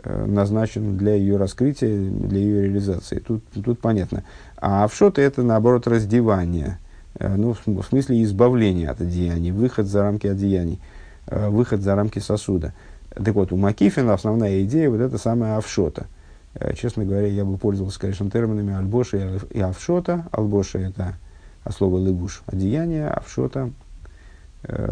назначен 0.03 0.97
для 0.97 1.13
ее 1.13 1.37
раскрытия, 1.37 2.09
для 2.09 2.39
ее 2.39 2.63
реализации. 2.63 3.19
Тут, 3.19 3.43
тут 3.49 3.79
понятно. 3.79 4.23
А 4.57 4.87
в 4.87 4.95
шоте 4.95 5.21
это, 5.21 5.43
наоборот, 5.43 5.87
раздевание– 5.87 6.79
Э, 6.88 6.88
ну, 7.19 7.53
в 7.53 7.83
смысле 7.83 8.23
избавления 8.23 8.89
от 8.89 9.01
одеяний, 9.01 9.51
выход 9.51 9.87
за 9.87 10.03
рамки 10.03 10.27
одеяний, 10.27 10.79
э, 11.27 11.49
выход 11.49 11.81
за 11.81 11.95
рамки 11.95 12.19
сосуда. 12.19 12.73
Так 13.13 13.35
вот, 13.35 13.51
у 13.51 13.57
Макифина 13.57 14.13
основная 14.13 14.63
идея 14.63 14.89
вот 14.89 15.01
это 15.01 15.17
самая 15.17 15.57
авшота. 15.57 16.07
Э, 16.53 16.73
честно 16.73 17.05
говоря, 17.05 17.27
я 17.27 17.45
бы 17.45 17.57
пользовался, 17.57 17.99
конечно, 17.99 18.29
терминами 18.29 18.75
альбоша 18.75 19.39
и 19.49 19.59
авшота. 19.59 20.25
Альбоша– 20.31 20.77
это 20.79 21.15
от 21.63 21.73
слова 21.73 21.97
лыбуш– 21.97 22.43
одеяние, 22.45 23.07
авшота– 23.07 23.71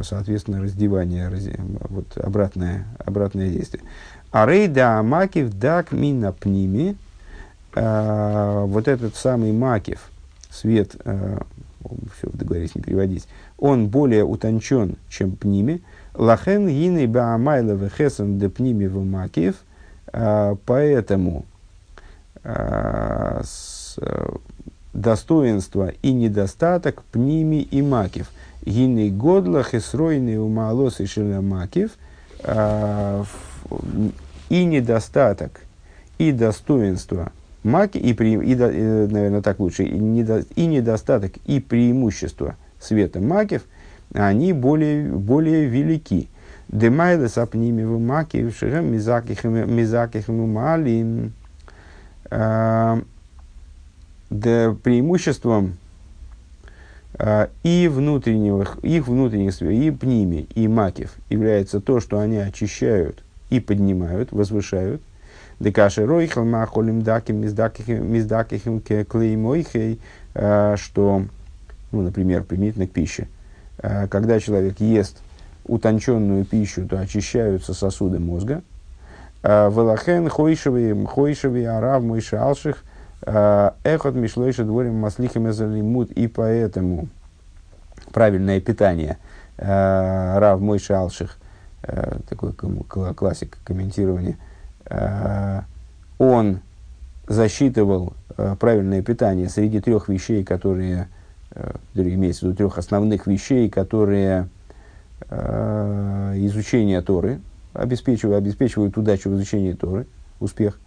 соответственно, 0.01 0.61
раздевание, 0.61 1.29
вот 1.89 2.17
обратное, 2.17 2.85
обратное 3.05 3.49
действие. 3.49 3.83
А 4.31 4.45
рейда 4.45 5.01
макив 5.03 5.53
дак 5.53 5.91
мина 5.91 6.31
пними, 6.31 6.95
э, 7.75 8.63
вот 8.67 8.87
этот 8.87 9.15
самый 9.15 9.51
макив, 9.51 10.09
свет, 10.49 10.95
э, 11.05 11.39
все, 12.15 12.29
договорились 12.33 12.75
не 12.75 12.81
переводить, 12.81 13.27
он 13.57 13.87
более 13.87 14.23
утончен, 14.23 14.95
чем 15.09 15.31
пними. 15.35 15.81
Лахен 16.13 16.67
гины 16.67 17.07
баамайла 17.07 17.73
вехесен 17.73 18.39
де 18.39 18.49
пними 18.49 18.87
в 18.87 19.03
макив, 19.03 19.55
э, 20.13 20.55
поэтому 20.65 21.45
с, 22.43 23.95
э, 23.97 24.29
достоинство 24.93 25.89
и 26.01 26.13
недостаток 26.13 27.03
пними 27.11 27.61
и 27.61 27.81
макив. 27.81 28.31
Гины 28.65 29.09
годла 29.09 29.63
хесройны 29.63 30.39
умалос 30.39 31.01
и 31.01 31.19
макив– 31.41 31.91
а, 32.43 33.23
и 34.49 34.65
недостаток, 34.65 35.61
и 36.17 36.31
достоинство 36.31 37.31
маки, 37.67 37.97
и, 37.97 38.13
при, 38.13 38.33
и, 38.33 38.55
э, 38.55 39.07
наверное, 39.07 39.41
так 39.41 39.59
лучше, 39.59 39.83
и, 39.83 39.97
недо, 39.97 40.43
и 40.55 40.65
недостаток, 40.65 41.33
и 41.45 41.59
преимущество 41.59 42.55
света 42.79 43.19
макев, 43.19 43.63
они 44.13 44.53
более, 44.53 45.09
более 45.09 45.65
велики. 45.65 46.29
Демайлы 46.69 47.29
сапними 47.29 47.83
в 47.83 47.99
маки, 47.99 48.43
в 48.43 48.55
шерем 48.55 48.91
мизакихим 48.91 50.51
малим. 50.51 51.33
А, 52.29 53.01
да 54.29 54.75
преимуществом 54.83 55.77
а, 57.13 57.49
и 57.63 57.87
внутренних, 57.87 58.77
их 58.83 59.07
внутренних, 59.07 59.61
и 59.61 59.91
пними, 59.91 60.47
и 60.55 60.67
макив 60.67 61.15
является 61.29 61.79
то, 61.79 61.99
что 61.99 62.19
они 62.19 62.37
очищают 62.37 63.23
и 63.49 63.59
поднимают, 63.59 64.31
возвышают. 64.31 65.01
Декаши 65.59 66.05
ройхал 66.05 66.45
махолим 66.45 67.01
даким 67.01 67.37
миздакихим 67.37 68.81
клеймойхей, 68.81 69.99
а, 70.35 70.75
что, 70.77 71.23
ну, 71.91 72.01
например, 72.01 72.43
применительно 72.43 72.87
к 72.87 72.91
пище. 72.91 73.27
А, 73.79 74.07
когда 74.07 74.39
человек 74.39 74.79
ест 74.79 75.21
утонченную 75.65 76.45
пищу, 76.45 76.87
то 76.87 76.99
очищаются 76.99 77.73
сосуды 77.73 78.19
мозга. 78.19 78.61
Велахен 79.43 80.29
хойшевый, 80.29 81.05
хойшевый 81.05 81.67
арав 81.67 82.03
мойши 82.03 82.35
алших– 82.35 82.83
Э, 83.21 83.71
эхот 83.83 84.15
мишлойша 84.15 84.63
дворим 84.63 84.95
маслихим 84.95 85.49
эзалимут, 85.49 86.11
и 86.11 86.27
поэтому 86.27 87.07
правильное 88.13 88.61
питание 88.61 89.17
э, 89.57 90.37
Рав 90.37 90.61
Мойши 90.61 90.93
Алших, 90.93 91.37
э, 91.81 92.19
такой 92.29 92.53
классик 92.53 93.57
комментирования, 93.63 94.37
он 96.17 96.59
засчитывал 97.27 98.13
правильное 98.59 99.01
питание 99.01 99.49
среди 99.49 99.79
трех 99.81 100.09
вещей, 100.09 100.43
которые, 100.43 101.07
имеется 101.93 102.45
в 102.45 102.49
виду 102.49 102.57
трех 102.57 102.77
основных 102.77 103.27
вещей, 103.27 103.69
которые 103.69 104.47
изучение 105.29 107.01
Торы 107.01 107.39
обеспечивают, 107.73 108.37
обеспечивают 108.37 108.97
удачу 108.97 109.29
в 109.29 109.35
изучении 109.35 109.73
Торы, 109.73 110.07
успех. 110.39 110.79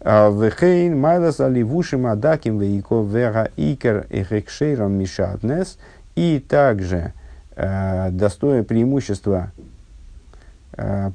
Вехейн 0.00 0.98
майлас 0.98 1.40
аливушим 1.40 2.06
адаким 2.06 2.58
вейко 2.58 3.02
вера 3.02 3.50
икер 3.56 4.06
эхекшейром 4.10 4.92
мишатнес. 4.92 5.78
И 6.14 6.44
также 6.46 7.12
э, 7.56 8.10
достое 8.10 8.62
преимущество, 8.62 9.50
э, 9.56 9.60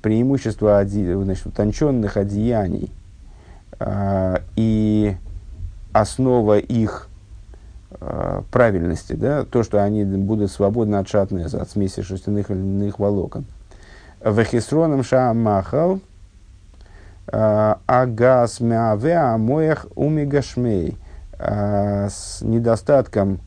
преимущество 0.02 0.86
значит, 0.86 1.45
утонченных 1.45 2.17
одеяний 2.17 2.91
э, 3.80 4.38
и 4.56 5.15
основа 5.91 6.60
их 6.60 7.10
э, 8.00 8.41
правильности, 8.52 9.13
да, 9.13 9.43
то, 9.43 9.63
что 9.63 9.84
они 9.84 10.04
будут 10.04 10.52
свободны 10.52 10.95
от 10.95 11.08
шатнеса, 11.08 11.62
от 11.62 11.69
смеси 11.69 12.02
шерстяных 12.02 12.52
или 12.52 12.60
иных 12.60 13.00
волокон. 13.00 13.45
Вехисроном 14.24 15.04
шаамахал– 15.04 16.00
агас 17.32 18.60
мяве 18.60 19.17
амоях 19.17 19.86
умигашмей 19.95 20.98
с 21.38 22.41
недостатком 22.41 23.39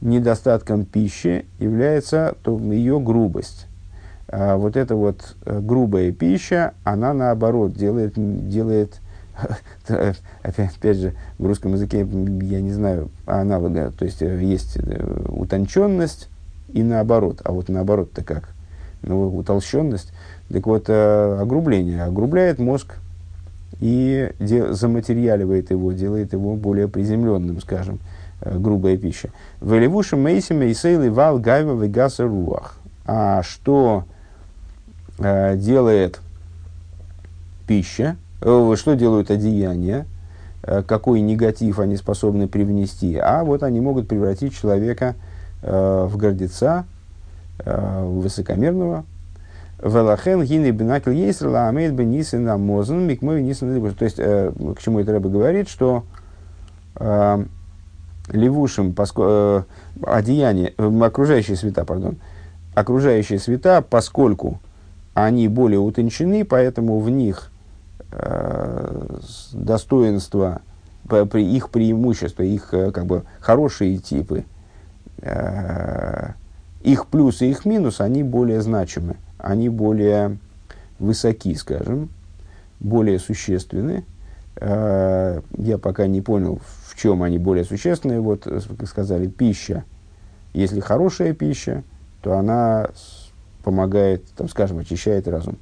недостатком 0.00 0.84
пищи 0.84 1.44
является 1.58 2.34
то, 2.42 2.58
ее 2.58 3.00
грубость. 3.00 3.66
А, 4.32 4.56
вот 4.56 4.76
эта 4.76 4.94
вот 4.94 5.34
э, 5.44 5.58
грубая 5.60 6.12
пища, 6.12 6.74
она 6.84 7.12
наоборот 7.12 7.74
делает, 7.74 8.12
делает 8.16 9.00
опять, 10.42 10.98
же, 10.98 11.14
в 11.38 11.46
русском 11.46 11.72
языке 11.72 12.06
я 12.42 12.60
не 12.60 12.70
знаю 12.70 13.10
аналога, 13.26 13.90
то 13.90 14.04
есть 14.04 14.22
э, 14.22 14.40
есть 14.40 14.76
э, 14.76 15.24
утонченность 15.28 16.28
и 16.72 16.84
наоборот, 16.84 17.40
а 17.44 17.50
вот 17.50 17.68
наоборот-то 17.68 18.22
как? 18.22 18.50
Ну, 19.02 19.36
утолщенность, 19.36 20.12
так 20.48 20.64
вот, 20.66 20.88
огрубление 20.88 22.04
огрубляет 22.04 22.58
мозг 22.58 22.98
и 23.80 24.30
де, 24.38 24.72
заматериаливает 24.72 25.70
его, 25.70 25.90
делает 25.90 26.34
его 26.34 26.54
более 26.54 26.86
приземленным, 26.86 27.60
скажем, 27.60 27.98
грубая 28.44 28.96
пища. 28.96 29.30
Велевуши 29.60 30.16
мейсиме 30.16 30.68
и 30.68 30.74
сейлы 30.74 31.10
вал 31.10 31.38
гайва 31.38 31.82
вегаса 31.82 32.24
руах. 32.24 32.76
А 33.06 33.42
что 33.42 34.04
делает 35.20 36.20
пища, 37.66 38.16
э, 38.40 38.74
что 38.76 38.94
делают 38.94 39.30
одеяния, 39.30 40.06
э, 40.62 40.82
какой 40.82 41.20
негатив 41.20 41.78
они 41.78 41.96
способны 41.96 42.48
привнести, 42.48 43.16
а 43.16 43.44
вот 43.44 43.62
они 43.62 43.80
могут 43.80 44.08
превратить 44.08 44.58
человека 44.58 45.14
э, 45.62 46.08
в 46.10 46.16
гордеца, 46.16 46.84
э, 47.58 48.04
высокомерного, 48.04 49.04
Велахен 49.82 50.42
гины 50.42 50.72
бинакл 50.72 51.10
ейсрла 51.10 51.68
амейд 51.68 51.92
бенисен 51.92 52.48
амозен 52.48 53.06
микмой 53.06 53.42
нисен 53.42 53.94
То 53.94 54.04
есть, 54.04 54.18
э, 54.18 54.52
к 54.76 54.82
чему 54.82 55.00
это 55.00 55.12
Рэба 55.12 55.30
говорит, 55.30 55.68
что 55.68 56.04
э, 56.96 57.44
левушим 58.28 58.94
э, 58.98 59.62
одеяние, 60.02 60.74
э, 60.76 61.00
окружающие 61.02 61.56
света, 61.56 61.84
пардон, 61.84 62.16
окружающие 62.74 63.38
света, 63.38 63.82
поскольку 63.88 64.60
они 65.24 65.48
более 65.48 65.80
утончены, 65.80 66.44
поэтому 66.44 66.98
в 67.00 67.10
них 67.10 67.50
э, 68.12 69.18
достоинство, 69.52 70.62
их 71.34 71.70
преимущества, 71.70 72.42
их 72.42 72.72
э, 72.72 72.92
как 72.92 73.06
бы 73.06 73.24
хорошие 73.40 73.98
типы, 73.98 74.44
э, 75.22 76.30
их 76.82 77.06
плюсы 77.06 77.50
их 77.50 77.64
минусы, 77.64 78.02
они 78.02 78.22
более 78.22 78.60
значимы 78.60 79.16
они 79.42 79.68
более 79.68 80.38
высоки, 80.98 81.54
скажем, 81.54 82.10
более 82.78 83.18
существенны. 83.18 84.04
Э, 84.56 85.40
я 85.56 85.78
пока 85.78 86.06
не 86.06 86.20
понял, 86.20 86.60
в 86.84 86.96
чем 86.96 87.22
они 87.22 87.38
более 87.38 87.64
существенны. 87.64 88.20
Вот, 88.20 88.44
как 88.44 88.88
сказали, 88.88 89.26
пища. 89.26 89.84
Если 90.52 90.80
хорошая 90.80 91.32
пища, 91.32 91.82
то 92.22 92.36
она 92.36 92.90
помогает, 93.62 94.24
там, 94.36 94.48
скажем, 94.48 94.78
очищает 94.78 95.28
разум, 95.28 95.56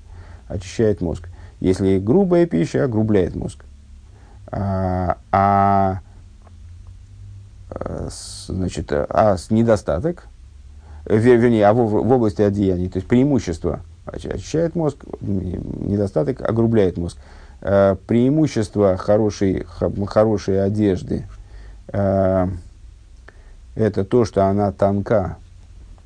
очищает 0.48 1.00
мозг. 1.00 1.28
Если 1.60 1.98
грубая 1.98 2.46
пища, 2.46 2.84
огрубляет 2.84 3.34
мозг. 3.34 3.64
А, 4.50 5.18
а 5.32 6.00
э, 7.70 8.08
значит, 8.46 8.92
а 8.92 9.36
недостаток– 9.50 10.26
вернее, 11.08 11.66
а 11.66 11.72
в, 11.72 11.88
в 11.88 12.12
области 12.12 12.42
одеяний, 12.42 12.88
то 12.88 12.98
есть 12.98 13.08
преимущество 13.08 13.80
очищает 14.04 14.74
мозг, 14.74 15.04
недостаток 15.20 16.42
огрубляет 16.42 16.96
мозг. 16.96 17.18
Э, 17.60 17.96
преимущество 18.06 18.96
хорошей, 18.96 19.66
хорошей 20.06 20.64
одежды 20.64 21.26
э, 21.88 22.48
это 23.74 24.04
то, 24.04 24.24
что 24.24 24.46
она 24.46 24.72
тонка, 24.72 25.36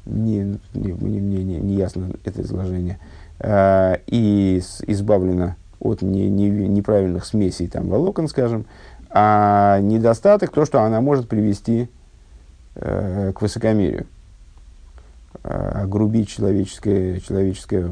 не, 0.04 0.58
не, 0.74 0.92
не, 0.92 1.44
не, 1.44 1.58
не 1.58 1.74
ясно 1.74 2.10
это 2.24 2.42
изложение, 2.42 2.98
э, 3.38 3.96
и 4.06 4.62
избавлена 4.86 5.56
от 5.80 6.02
не, 6.02 6.28
не, 6.30 6.50
неправильных 6.50 7.24
смесей 7.24 7.68
там, 7.68 7.88
волокон, 7.88 8.28
скажем, 8.28 8.66
а 9.10 9.80
недостаток 9.80 10.50
то, 10.52 10.64
что 10.64 10.82
она 10.82 11.00
может 11.00 11.28
привести 11.28 11.88
э, 12.76 13.32
к 13.34 13.42
высокомерию. 13.42 14.06
А, 15.44 15.82
огрубить 15.82 16.28
человеческое, 16.28 17.18
человеческое 17.18 17.90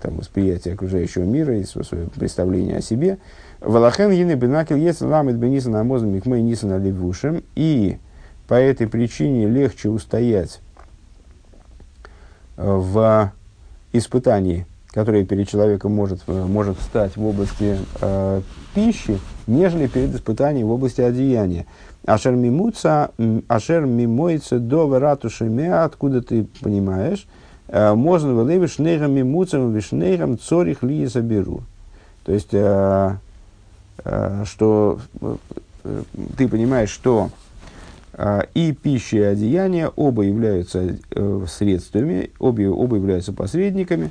там, 0.00 0.16
восприятие 0.16 0.74
окружающего 0.74 1.22
мира 1.22 1.56
и 1.56 1.64
свое 1.64 2.08
представление 2.08 2.78
о 2.78 2.82
себе. 2.82 3.18
Валахен 3.60 4.10
ины 4.10 4.34
бенакел 4.34 4.76
есть 4.76 5.00
ламет 5.00 5.36
бенисан 5.36 5.76
амозом 5.76 6.10
микмей 6.10 6.42
нисан 6.42 6.82
левушем. 6.82 7.44
И 7.54 7.98
по 8.48 8.54
этой 8.54 8.88
причине 8.88 9.46
легче 9.46 9.90
устоять 9.90 10.60
в 12.58 13.32
испытании 13.92 14.66
которая 14.90 15.24
перед 15.24 15.48
человеком 15.48 15.94
может, 15.94 16.26
может 16.26 16.78
встать 16.78 17.16
в 17.16 17.24
области 17.24 17.78
э, 18.00 18.40
пищи, 18.74 19.20
нежели 19.46 19.86
перед 19.86 20.14
испытанием 20.14 20.66
в 20.66 20.72
области 20.72 21.00
одеяния. 21.00 21.66
Ашер 22.06 22.34
мимуца, 22.34 23.10
ашер 23.48 23.84
мимоица 23.84 24.58
до 24.58 24.98
ратушами, 24.98 25.68
откуда 25.68 26.22
ты 26.22 26.46
понимаешь, 26.60 27.26
э, 27.68 27.94
можно 27.94 28.32
вылевишь 28.32 28.74
шнейрам 28.74 29.12
мимуцам, 29.12 29.72
вишнейрам 29.72 30.38
цорих 30.38 30.82
ли 30.82 31.06
заберу. 31.06 31.60
То 32.24 32.32
есть, 32.32 32.52
э, 32.52 33.16
э, 34.04 34.44
что 34.46 34.98
ты 36.36 36.48
понимаешь, 36.48 36.90
что 36.90 37.30
и 38.54 38.72
пища, 38.72 39.16
и 39.16 39.20
одеяние 39.20 39.88
оба 39.94 40.22
являются 40.22 40.96
средствами, 41.46 42.30
оба, 42.38 42.62
оба 42.62 42.96
являются 42.96 43.32
посредниками, 43.32 44.10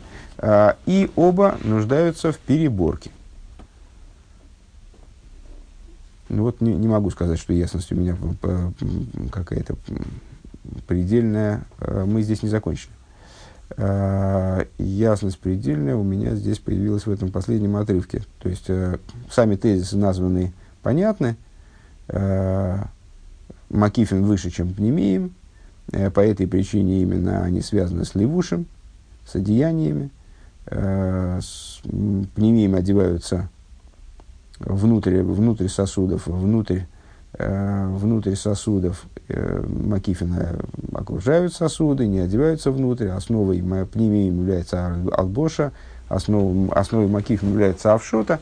и 0.85 1.11
оба 1.15 1.57
нуждаются 1.63 2.31
в 2.31 2.37
переборке. 2.37 3.11
Ну 6.29 6.43
вот 6.43 6.61
не, 6.61 6.73
не 6.73 6.87
могу 6.87 7.09
сказать, 7.09 7.39
что 7.39 7.53
ясность 7.53 7.91
у 7.91 7.95
меня 7.95 8.17
какая-то 9.31 9.75
предельная. 10.87 11.63
А, 11.79 12.05
мы 12.05 12.21
здесь 12.21 12.43
не 12.43 12.49
закончили. 12.49 12.91
А, 13.77 14.65
ясность 14.77 15.39
предельная 15.39 15.95
у 15.95 16.03
меня 16.03 16.35
здесь 16.35 16.59
появилась 16.59 17.05
в 17.05 17.11
этом 17.11 17.31
последнем 17.31 17.77
отрывке. 17.77 18.23
То 18.39 18.49
есть 18.49 18.65
э, 18.67 18.97
сами 19.29 19.55
тезисы 19.55 19.97
названы 19.97 20.53
понятны. 20.81 21.37
Макифин 23.69 24.23
выше, 24.23 24.49
чем 24.49 24.73
Пнемием. 24.73 25.33
Э, 25.91 26.09
по 26.09 26.19
этой 26.19 26.47
причине 26.47 27.01
именно 27.01 27.43
они 27.43 27.61
связаны 27.61 28.05
с 28.05 28.15
левушем, 28.15 28.65
с 29.25 29.35
одеяниями. 29.35 30.09
С 30.69 31.79
Пнемием 32.35 32.75
одеваются 32.75 33.49
внутрь, 34.59 35.21
внутрь 35.21 35.67
сосудов, 35.67 36.27
внутрь, 36.27 36.81
э, 37.33 37.87
внутрь 37.89 38.35
сосудов 38.35 39.05
э, 39.27 39.63
Макифина 39.67 40.59
окружают 40.93 41.53
сосуды, 41.53 42.07
не 42.07 42.19
одеваются 42.19 42.71
внутрь. 42.71 43.07
Основой 43.07 43.57
пневмии 43.85 44.27
является 44.27 44.95
албоша, 45.13 45.71
основой, 46.09 46.69
основой 46.71 47.07
Макифина 47.07 47.51
является 47.51 47.93
авшота. 47.93 48.39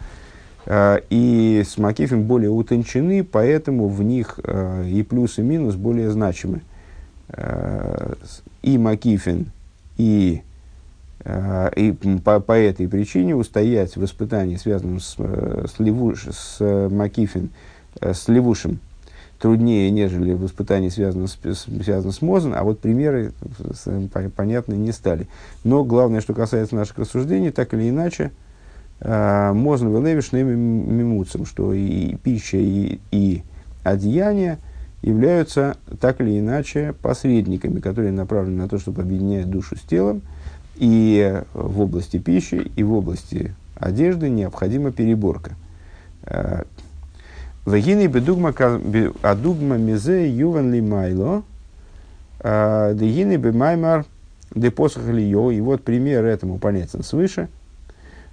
Э, 0.66 1.00
и 1.10 1.64
с 1.66 1.78
Макифин 1.78 2.24
более 2.24 2.50
утончены, 2.50 3.24
поэтому 3.24 3.88
в 3.88 4.02
них 4.04 4.40
э, 4.44 4.88
и 4.88 5.04
плюс, 5.04 5.38
и 5.38 5.42
минус 5.42 5.76
более 5.76 6.12
значимы. 6.12 6.62
Э, 7.30 8.14
и 8.62 8.78
Макифин, 8.78 9.52
и 9.98 10.42
и 11.76 11.92
по, 12.24 12.40
по 12.40 12.52
этой 12.52 12.88
причине 12.88 13.36
устоять 13.36 13.96
в 13.96 14.06
испытании, 14.06 14.58
связанном 14.58 15.00
с, 15.00 15.16
с, 15.18 15.80
левуш, 15.80 16.28
с 16.30 16.60
Макифин, 16.92 17.50
с 18.00 18.28
левушем, 18.28 18.80
труднее, 19.40 19.90
нежели 19.90 20.34
в 20.34 20.46
испытании, 20.46 20.90
связанном 20.90 21.28
с, 21.28 21.40
связанном 21.82 22.12
с 22.12 22.22
Мозен, 22.22 22.54
а 22.54 22.64
вот 22.64 22.80
примеры 22.80 23.32
понятны 24.36 24.76
не 24.76 24.92
стали. 24.92 25.28
Но 25.64 25.84
главное, 25.84 26.22
что 26.22 26.36
касается 26.36 26.76
наших 26.76 27.00
рассуждений, 27.00 27.50
так 27.50 27.74
или 27.74 27.90
иначе, 27.90 28.32
Мозен 29.02 29.90
велевиш 29.90 30.32
мимуцем, 30.32 31.46
что 31.46 31.74
и 31.74 32.16
пища, 32.16 32.58
и, 32.58 33.00
и 33.12 33.44
одеяние 33.84 34.58
являются 35.02 35.78
так 36.00 36.22
или 36.22 36.40
иначе 36.40 36.94
посредниками, 37.02 37.80
которые 37.80 38.12
направлены 38.12 38.64
на 38.64 38.70
то, 38.70 38.80
чтобы 38.80 39.02
объединять 39.02 39.50
душу 39.50 39.76
с 39.76 39.82
телом– 39.82 40.22
и 40.76 41.42
в 41.54 41.82
области 41.82 42.18
пищи, 42.18 42.72
и 42.76 42.84
в 42.84 42.94
области 42.94 43.56
одежды 43.76 44.30
необходима 44.30 44.92
переборка. 44.92 45.52
Э, 46.24 46.64
Вагины 47.66 48.08
бедугма 48.08 48.54
адугма 49.22 49.78
мизе 49.78 50.30
юван 50.30 50.72
ли 50.72 50.82
майло, 50.82 51.44
э, 52.40 52.94
дегины 52.96 53.38
бемаймар 53.38 54.06
де 54.54 54.70
посох 54.70 55.08
ли 55.08 55.24
йо. 55.24 55.52
И 55.52 55.62
вот 55.62 55.84
пример 55.84 56.26
этому 56.26 56.60
понятен 56.60 57.04
свыше. 57.04 57.48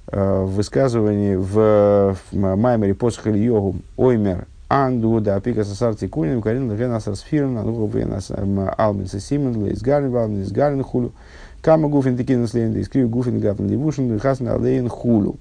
Э, 0.09 0.43
в 0.43 0.57
высказывании 0.57 1.37
в, 1.37 2.17
в 2.33 2.57
маймере 2.57 2.95
посох 2.95 3.27
йогу 3.27 3.77
оймер 3.97 4.47
анду 4.69 5.21
да 5.21 5.37
апика 5.37 5.65
сасарти 5.65 6.09
кунин 6.09 6.43
карин 6.43 6.75
генасар 6.77 7.15
сфирн 7.15 7.57
анугу 7.59 7.87
венас 7.87 8.31
алмин 8.31 9.07
симон 9.07 9.63
лейс 9.63 9.81
гарн 9.81 10.11
валмин 10.11 10.43
из 10.43 10.51
гарн 10.51 10.83
хулю. 10.83 11.13
Кама 11.61 11.89
гуфин 11.89 12.17
такие 12.17 12.37
наследие, 12.37 12.83
искрив 12.83 13.09
гуфин 13.09 13.39
гапн 13.39 13.69
ливушин, 13.69 14.19
хасн 14.19 14.49
алейн 14.49 14.89
хулу. 14.89 15.37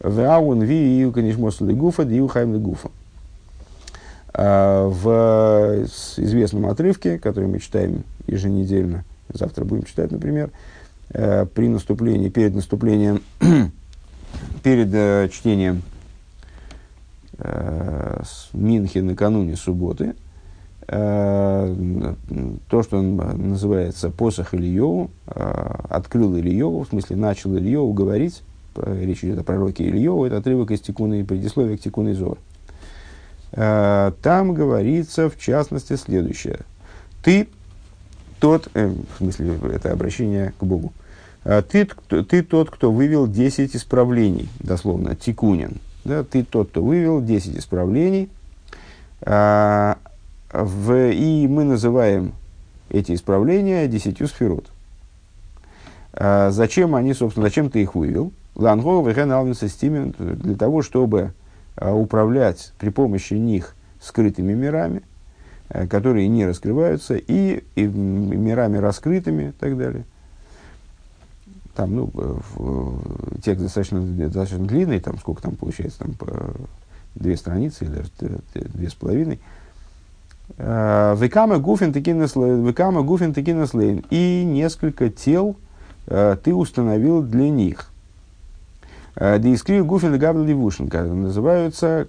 Ваун 0.00 0.62
ви 0.62 0.98
ию 1.00 1.12
канишмос 1.12 1.60
гуфа, 1.60 2.04
дию 2.04 2.28
хайм 2.28 2.58
гуфа. 2.62 2.88
В 4.34 5.84
известном 6.16 6.66
отрывке, 6.66 7.18
который 7.18 7.50
мы 7.50 7.58
читаем 7.58 8.04
еженедельно, 8.26 9.04
завтра 9.30 9.66
будем 9.66 9.82
читать, 9.82 10.10
например, 10.10 10.50
э, 11.12 11.46
при 11.46 11.68
наступлении, 11.68 12.28
перед 12.28 12.54
наступлением, 12.54 13.22
перед 14.62 14.92
э, 14.92 15.28
чтением 15.32 15.82
э, 17.38 18.22
Минхи 18.52 18.98
накануне 18.98 19.56
субботы, 19.56 20.14
Э, 20.88 22.14
то, 22.68 22.82
что 22.82 23.00
называется 23.00 24.10
посох 24.10 24.52
Ильеву, 24.52 25.10
э, 25.26 25.74
открыл 25.88 26.36
Ильеву, 26.36 26.84
в 26.84 26.88
смысле 26.88 27.16
начал 27.16 27.56
Ильеву 27.56 27.92
говорить, 27.92 28.42
речь 28.76 29.24
идет 29.24 29.38
о 29.38 29.42
пророке 29.44 29.88
Ильеву, 29.88 30.26
это 30.26 30.38
отрывок 30.38 30.70
из 30.70 30.80
Тикуны, 30.80 31.24
предисловия 31.24 31.76
к 31.76 31.80
Тикуны 31.80 32.14
Зор. 32.14 32.36
Э, 33.52 34.12
там 34.22 34.54
говорится, 34.54 35.30
в 35.30 35.38
частности, 35.38 35.94
следующее. 35.96 36.60
Ты 37.22 37.48
тот, 38.40 38.68
э, 38.74 38.88
в 38.88 39.18
смысле, 39.18 39.56
это 39.72 39.92
обращение 39.92 40.52
к 40.58 40.64
Богу, 40.64 40.92
ты, 41.44 41.86
ты 41.86 42.42
тот, 42.42 42.70
кто 42.70 42.92
вывел 42.92 43.26
10 43.26 43.74
исправлений, 43.76 44.48
дословно, 44.60 45.16
Тикунин. 45.16 45.78
Да, 46.04 46.24
ты 46.24 46.44
тот, 46.44 46.70
кто 46.70 46.82
вывел 46.82 47.20
10 47.20 47.58
исправлений, 47.58 48.28
в, 49.24 50.94
и 51.10 51.46
мы 51.48 51.64
называем 51.64 52.32
эти 52.92 53.14
исправления 53.14 53.88
десятью 53.88 54.28
сферот. 54.28 54.66
А 56.12 56.50
зачем 56.50 56.94
они, 56.94 57.14
собственно, 57.14 57.46
зачем 57.46 57.70
ты 57.70 57.82
их 57.82 57.94
вывел? 57.94 58.32
Лангол 58.54 59.02
для 60.18 60.56
того, 60.56 60.82
чтобы 60.82 61.32
а, 61.76 61.94
управлять 61.94 62.72
при 62.78 62.90
помощи 62.90 63.34
них 63.34 63.74
скрытыми 63.98 64.52
мирами, 64.52 65.02
а, 65.70 65.86
которые 65.86 66.28
не 66.28 66.44
раскрываются, 66.44 67.14
и, 67.14 67.64
и 67.74 67.86
мирами 67.86 68.76
раскрытыми 68.76 69.48
и 69.48 69.52
так 69.52 69.78
далее. 69.78 70.04
Там, 71.74 71.96
ну, 71.96 72.10
в, 72.12 73.40
текст 73.40 73.62
достаточно, 73.62 74.00
достаточно 74.00 74.66
длинный, 74.66 75.00
там 75.00 75.18
сколько 75.18 75.42
там 75.42 75.56
получается, 75.56 76.00
там 76.00 76.12
по 76.12 76.54
две 77.14 77.36
страницы 77.36 77.84
или 77.84 78.68
две 78.68 78.90
с 78.90 78.94
половиной. 78.94 79.40
Э, 80.58 81.14
векама 81.18 81.58
гуфин 81.58 81.92
гуфин 81.92 83.34
текинеслейн. 83.34 84.04
И 84.10 84.44
несколько 84.44 85.10
тел 85.10 85.56
э, 86.06 86.36
ты 86.42 86.54
установил 86.54 87.22
для 87.22 87.48
них. 87.48 87.88
Э, 89.16 89.38
Дискри 89.38 89.80
гуфин 89.80 90.18
габл 90.18 90.42
ливушин, 90.42 90.88
называются 90.88 92.08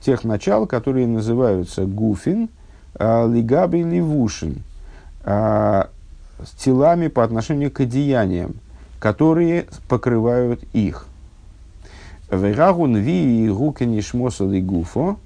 тех 0.00 0.24
начал, 0.24 0.66
которые 0.66 1.06
называются 1.06 1.84
гуфин, 1.84 2.48
лигаби 2.98 3.82
ливушин, 3.82 4.62
с 5.24 5.88
телами 6.58 7.08
по 7.08 7.24
отношению 7.24 7.72
к 7.72 7.80
одеяниям, 7.80 8.54
которые 9.04 9.66
покрывают 9.86 10.62
их. 10.72 11.04
Вегагун 12.30 12.96
ви 12.96 13.44
и 13.44 14.60
гуфо, 14.62 15.18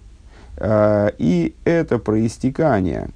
Э, 0.56 1.10
и 1.16 1.54
это 1.62 2.00
проистекание, 2.00 3.10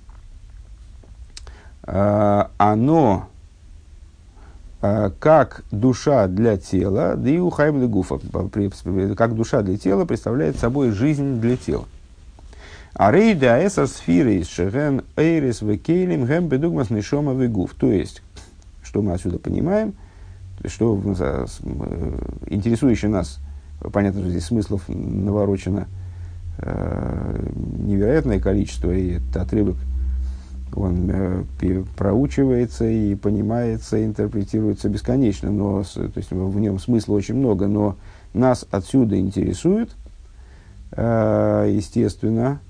э, 1.85 2.45
оно 2.59 3.29
э, 4.81 5.11
как 5.19 5.65
душа 5.73 6.29
для 6.29 6.57
тела, 6.57 7.17
да 7.17 7.29
и 7.29 7.39
ухайм 7.39 7.85
гуфа, 7.91 8.21
как 9.17 9.35
душа 9.35 9.63
для 9.63 9.77
тела 9.77 10.05
представляет 10.05 10.57
собой 10.61 10.93
жизнь 10.93 11.41
для 11.41 11.57
тела. 11.57 11.87
А 12.95 13.11
рейда 13.11 13.59
эса 13.59 13.89
сфиры 13.89 14.45
шеген 14.45 15.03
эйрис 15.17 15.61
векейлим 15.61 16.25
гэм 16.25 16.47
бедугмас 16.47 16.91
нишома 16.91 17.33
вегуф. 17.33 17.75
То 17.75 17.91
есть, 17.91 18.23
что 18.85 19.03
мы 19.03 19.15
отсюда 19.15 19.41
понимаем, 19.41 19.95
что 20.67 21.01
интересующий 22.47 23.09
нас, 23.09 23.41
понятно, 23.93 24.21
что 24.21 24.31
здесь 24.31 24.45
смыслов 24.45 24.83
наворочено– 24.89 25.87
Э, 26.59 27.45
невероятное 27.79 28.39
количество, 28.39 28.93
и 28.93 29.15
этот 29.15 29.37
отрывок 29.37 29.77
он 30.75 31.11
э, 31.11 31.45
проучивается 31.97 32.89
и 32.89 33.15
понимается, 33.15 34.05
интерпретируется 34.05 34.89
бесконечно, 34.89 35.51
но, 35.51 35.83
то 35.83 36.13
есть 36.15 36.31
в 36.31 36.61
нем 36.61 36.79
смысла 36.79 37.15
очень 37.15 37.35
много, 37.35 37.67
но 37.67 37.97
нас 38.33 38.67
отсюда 38.71 39.19
интересует, 39.19 39.91
э, 40.93 41.71
естественно, 41.75 42.61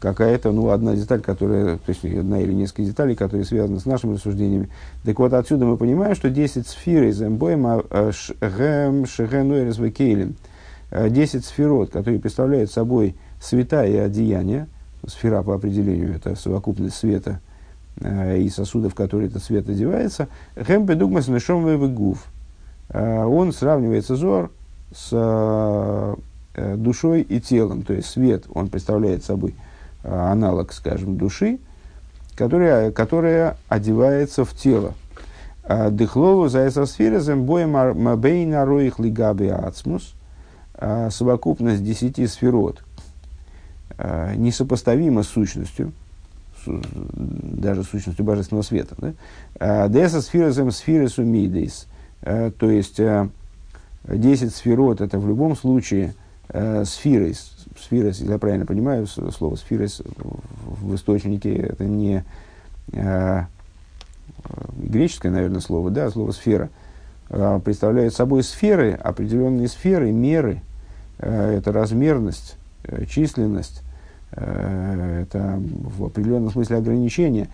какая-то, 0.00 0.52
ну, 0.52 0.70
одна 0.70 0.94
деталь, 0.94 1.20
которая, 1.20 1.76
то 1.78 1.88
есть 1.88 2.04
одна 2.04 2.40
или 2.40 2.52
несколько 2.52 2.82
деталей, 2.82 3.14
которые 3.14 3.44
связаны 3.44 3.80
с 3.80 3.86
нашими 3.86 4.14
рассуждениями. 4.14 4.68
Так 5.04 5.18
вот, 5.18 5.32
отсюда 5.32 5.66
мы 5.66 5.76
понимаем, 5.76 6.14
что 6.14 6.30
10 6.30 6.66
сфер 6.66 7.04
из 7.04 7.20
Эмбоема 7.22 7.82
Шгем 8.12 9.06
Шегенуэрес 9.06 9.78
Векейлем, 9.78 10.36
10 10.90 11.44
сферот, 11.44 11.90
которые 11.90 12.20
представляют 12.20 12.70
собой 12.70 13.14
света 13.40 13.84
и 13.84 13.96
одеяния, 13.96 14.68
сфера 15.06 15.42
по 15.42 15.54
определению 15.54 16.14
это 16.14 16.34
совокупность 16.34 16.96
света 16.96 17.40
э, 18.00 18.38
и 18.38 18.48
сосудов, 18.48 18.92
в 18.92 18.96
которые 18.96 19.28
этот 19.28 19.42
свет 19.42 19.68
одевается, 19.68 20.28
Хем 20.56 20.86
Бедугмас 20.86 21.28
Нешом 21.28 21.66
Вегув. 21.66 22.26
Э, 22.88 23.24
он 23.24 23.52
сравнивается 23.52 24.16
зор 24.16 24.50
с 24.94 25.10
э, 25.12 26.76
душой 26.76 27.22
и 27.22 27.40
телом, 27.40 27.82
то 27.82 27.92
есть 27.92 28.08
свет, 28.08 28.44
он 28.52 28.68
представляет 28.68 29.24
собой 29.24 29.54
Э, 29.54 29.67
аналог, 30.08 30.72
скажем, 30.72 31.16
души, 31.16 31.58
которая, 32.34 32.90
которая 32.92 33.56
одевается 33.68 34.44
в 34.44 34.54
тело. 34.54 34.94
Э, 35.64 35.90
Дыхлову 35.90 36.48
за 36.48 36.66
эсосфирезем 36.66 37.44
боем 37.44 37.72
мабейна 37.72 38.64
роих 38.64 38.98
лигаби 38.98 39.48
ацмус, 39.48 40.14
э, 40.74 41.10
совокупность 41.10 41.84
десяти 41.84 42.26
сферот, 42.26 42.82
несопоставима 44.36 45.24
с 45.24 45.28
сущностью, 45.28 45.92
даже 46.64 47.82
сущностью 47.82 48.24
божественного 48.24 48.62
света. 48.62 48.94
Деса 49.58 50.22
сфирезем 50.22 50.70
сфиресу 50.70 51.24
мидейс, 51.24 51.88
то 52.20 52.70
есть 52.70 53.00
десять 54.04 54.54
сферот 54.54 55.00
это 55.00 55.18
в 55.18 55.26
любом 55.26 55.56
случае 55.56 56.14
сферой, 56.84 57.34
сфера, 57.78 58.08
если 58.08 58.30
я 58.30 58.38
правильно 58.38 58.66
понимаю, 58.66 59.06
слово 59.06 59.56
сфера 59.56 59.86
в 59.86 60.94
источнике 60.94 61.54
это 61.54 61.84
не 61.84 62.24
э, 62.92 63.42
греческое, 64.76 65.32
наверное, 65.32 65.60
слово, 65.60 65.90
да, 65.90 66.10
слово 66.10 66.32
сфера, 66.32 66.70
э, 67.30 67.60
представляет 67.64 68.14
собой 68.14 68.42
сферы, 68.42 68.92
определенные 68.92 69.68
сферы, 69.68 70.12
меры, 70.12 70.62
э, 71.18 71.56
это 71.58 71.72
размерность, 71.72 72.56
э, 72.84 73.04
численность, 73.06 73.82
э, 74.32 75.22
это 75.22 75.60
в 75.60 76.04
определенном 76.04 76.50
смысле 76.50 76.76
ограничение. 76.76 77.48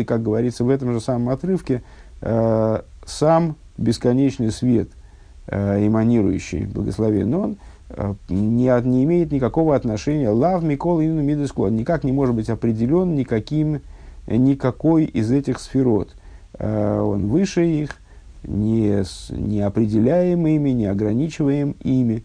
И 0.00 0.04
как 0.04 0.22
говорится 0.22 0.64
в 0.64 0.70
этом 0.70 0.92
же 0.92 1.00
самом 1.00 1.28
отрывке, 1.30 1.82
э, 2.20 2.80
сам 3.04 3.56
бесконечный 3.76 4.50
свет– 4.52 4.88
э, 4.98 5.01
эманирующий, 5.48 6.66
благословен 6.66 7.34
он, 7.34 7.56
э, 7.90 8.14
не, 8.28 8.88
не 8.88 9.04
имеет 9.04 9.32
никакого 9.32 9.74
отношения. 9.74 10.28
Лав 10.28 10.62
Микол 10.62 11.00
и 11.00 11.06
Мидеско 11.06 11.66
никак 11.68 12.04
не 12.04 12.12
может 12.12 12.34
быть 12.34 12.48
определен 12.48 13.14
никаким, 13.14 13.80
никакой 14.26 15.04
из 15.04 15.30
этих 15.30 15.58
сферот. 15.58 16.14
Э, 16.58 17.00
он 17.00 17.28
выше 17.28 17.66
их, 17.66 17.96
не, 18.44 19.04
не 19.30 19.60
определяем 19.60 20.46
ими, 20.46 20.70
не 20.70 20.86
ограничиваем 20.86 21.76
ими. 21.82 22.24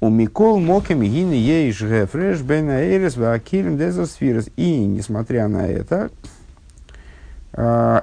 У 0.00 0.10
Микол 0.10 0.60
Мокем 0.60 1.02
Гин 1.02 1.32
Ейш 1.32 1.80
Гефреш 1.80 2.42
Бен 2.42 2.68
Аэрес 2.68 3.16
Вакилем 3.16 3.78
Дезасфирес. 3.78 4.48
И, 4.56 4.84
несмотря 4.84 5.48
на 5.48 5.66
это, 5.66 6.10
э, 6.10 6.26
Э, 7.56 8.02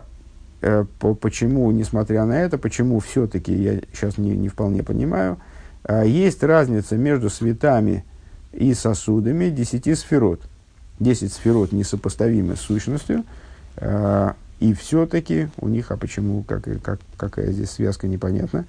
почему, 1.19 1.69
несмотря 1.71 2.25
на 2.25 2.39
это, 2.39 2.57
почему 2.57 2.99
все-таки, 2.99 3.53
я 3.53 3.81
сейчас 3.91 4.17
не, 4.17 4.31
не 4.31 4.47
вполне 4.47 4.83
понимаю, 4.83 5.37
э, 5.83 6.03
есть 6.07 6.41
разница 6.43 6.95
между 6.95 7.29
светами 7.29 8.05
и 8.53 8.73
сосудами 8.73 9.49
десяти 9.49 9.93
сферот. 9.95 10.41
Десять 10.99 11.33
сферот 11.33 11.71
несопоставимы 11.71 12.55
с 12.55 12.61
сущностью, 12.61 13.25
э, 13.77 14.31
и 14.59 14.73
все-таки 14.73 15.49
у 15.57 15.67
них, 15.67 15.91
а 15.91 15.97
почему, 15.97 16.43
как, 16.43 16.63
как, 16.81 17.01
какая 17.17 17.51
здесь 17.51 17.71
связка, 17.71 18.07
непонятно, 18.07 18.63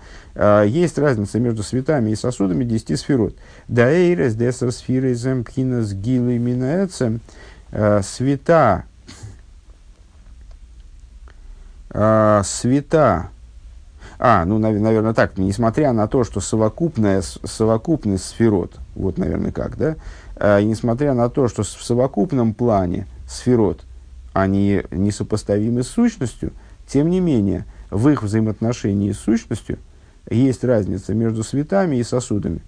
есть 0.66 0.98
разница 0.98 1.38
между 1.38 1.62
светами 1.62 2.10
и 2.10 2.16
сосудами 2.16 2.64
десяти 2.64 2.96
сферот. 2.96 3.36
Даэйрес 3.68 4.34
десер 4.34 4.72
сфиры 4.72 5.14
земпхинас 5.14 5.92
гилы 5.92 6.38
минаэцем. 6.38 7.20
Света 8.02 8.86
э, 11.94 12.42
света, 12.44 13.30
а, 14.18 14.44
ну, 14.44 14.58
наверное, 14.58 15.14
так, 15.14 15.38
несмотря 15.38 15.92
на 15.92 16.06
то, 16.06 16.24
что 16.24 16.40
совокупная, 16.40 17.22
совокупность 17.22 18.24
сферот, 18.24 18.78
вот, 18.94 19.16
наверное, 19.16 19.52
как, 19.52 19.76
да, 19.76 19.96
э, 20.36 20.62
несмотря 20.62 21.14
на 21.14 21.30
то, 21.30 21.48
что 21.48 21.62
в 21.62 21.66
совокупном 21.66 22.52
плане 22.52 23.06
сферот, 23.28 23.84
они 24.32 24.82
несопоставимы 24.90 25.82
с 25.82 25.88
сущностью, 25.88 26.52
тем 26.86 27.08
не 27.08 27.20
менее, 27.20 27.64
в 27.90 28.08
их 28.08 28.22
взаимоотношении 28.22 29.12
с 29.12 29.20
сущностью 29.20 29.78
есть 30.28 30.64
разница 30.64 31.14
между 31.14 31.44
светами 31.44 31.96
и 31.96 32.02
сосудами. 32.02 32.60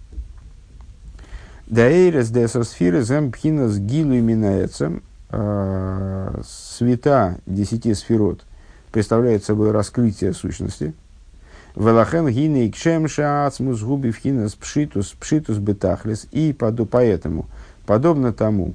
Даэрес 1.66 2.30
десосфиры 2.30 3.02
земпхинас 3.02 3.76
гилу 3.78 4.16
именается 4.16 5.00
э, 5.30 6.40
света 6.44 7.38
десяти 7.44 7.92
сферот– 7.92 8.44
представляет 8.92 9.44
собой 9.44 9.70
раскрытие 9.70 10.32
сущности. 10.32 10.94
Велахен 11.74 12.28
гиней 12.28 12.70
кшем 12.70 13.06
шаацмус 13.06 13.82
губи 13.82 14.10
вхинас 14.10 14.54
пшитус 14.54 15.14
пшитус 15.20 15.58
бетахлес. 15.58 16.26
И 16.32 16.52
поду, 16.52 16.86
поэтому, 16.86 17.46
подобно 17.84 18.32
тому, 18.32 18.74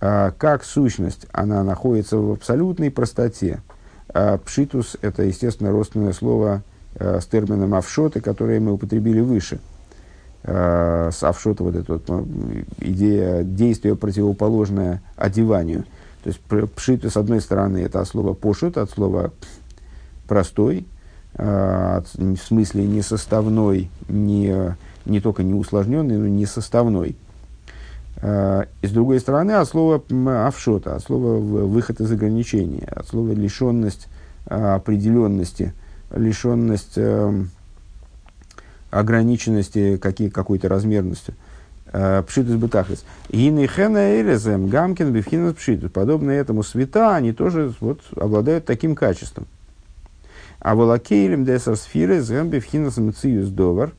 а, 0.00 0.32
как 0.36 0.64
сущность, 0.64 1.26
она 1.32 1.62
находится 1.64 2.18
в 2.18 2.32
абсолютной 2.32 2.90
простоте. 2.90 3.60
А 4.12 4.38
пшитус– 4.38 4.96
это, 5.00 5.22
естественно, 5.22 5.70
родственное 5.70 6.12
слово 6.12 6.62
а, 6.98 7.20
с 7.20 7.26
термином 7.26 7.74
авшоты, 7.74 8.20
которое 8.20 8.60
мы 8.60 8.72
употребили 8.72 9.20
выше. 9.20 9.58
С 10.42 11.24
авшота 11.24 11.64
вот 11.64 11.74
эта 11.74 11.94
вот 11.94 12.08
ну, 12.08 12.24
идея 12.78 13.42
действия, 13.42 13.96
противоположное 13.96 15.02
одеванию– 15.16 15.84
то 16.26 16.30
есть 16.56 16.72
пшит, 16.74 17.04
с 17.04 17.16
одной 17.16 17.40
стороны, 17.40 17.78
это 17.78 18.00
от 18.00 18.08
слова 18.08 18.34
пошут, 18.34 18.78
от 18.78 18.90
слова 18.90 19.30
простой, 20.26 20.84
э, 21.34 22.02
в 22.14 22.36
смысле 22.38 22.84
не 22.84 23.00
составной, 23.00 23.90
не, 24.08 24.74
не 25.04 25.20
только 25.20 25.44
не 25.44 25.54
усложненный, 25.54 26.18
но 26.18 26.26
не 26.26 26.44
составной. 26.44 27.14
Э, 28.16 28.64
и 28.82 28.88
с 28.88 28.90
другой 28.90 29.20
стороны, 29.20 29.52
от 29.52 29.68
слова 29.68 30.02
авшота, 30.48 30.96
от 30.96 31.04
слова 31.04 31.36
выход 31.36 32.00
из 32.00 32.10
ограничения, 32.10 32.88
от 32.88 33.06
слова 33.06 33.30
лишенность 33.30 34.08
э, 34.46 34.74
определенности, 34.74 35.74
лишенность 36.10 36.94
э, 36.96 37.44
ограниченности 38.90 39.96
какие, 39.96 40.28
какой-то 40.28 40.68
размерностью. 40.68 41.34
Э, 41.98 42.22
пшитус 42.26 42.56
бетахлис. 42.56 43.06
Гины 43.30 43.66
хена 43.66 44.20
эрезем 44.20 44.68
гамкин 44.68 45.14
бифхинас 45.14 45.54
пшитус. 45.54 45.90
Подобно 45.90 46.30
этому 46.30 46.62
света, 46.62 47.16
они 47.16 47.32
тоже 47.32 47.72
вот, 47.80 48.02
обладают 48.16 48.66
таким 48.66 48.94
качеством. 48.94 49.46
А 50.60 50.74
волокейлем 50.74 51.46
десар 51.46 51.74
сфиры 51.76 52.20
зем 52.20 52.50
бифхинас 52.50 52.98
мциюс 52.98 53.48
довар. 53.48 53.92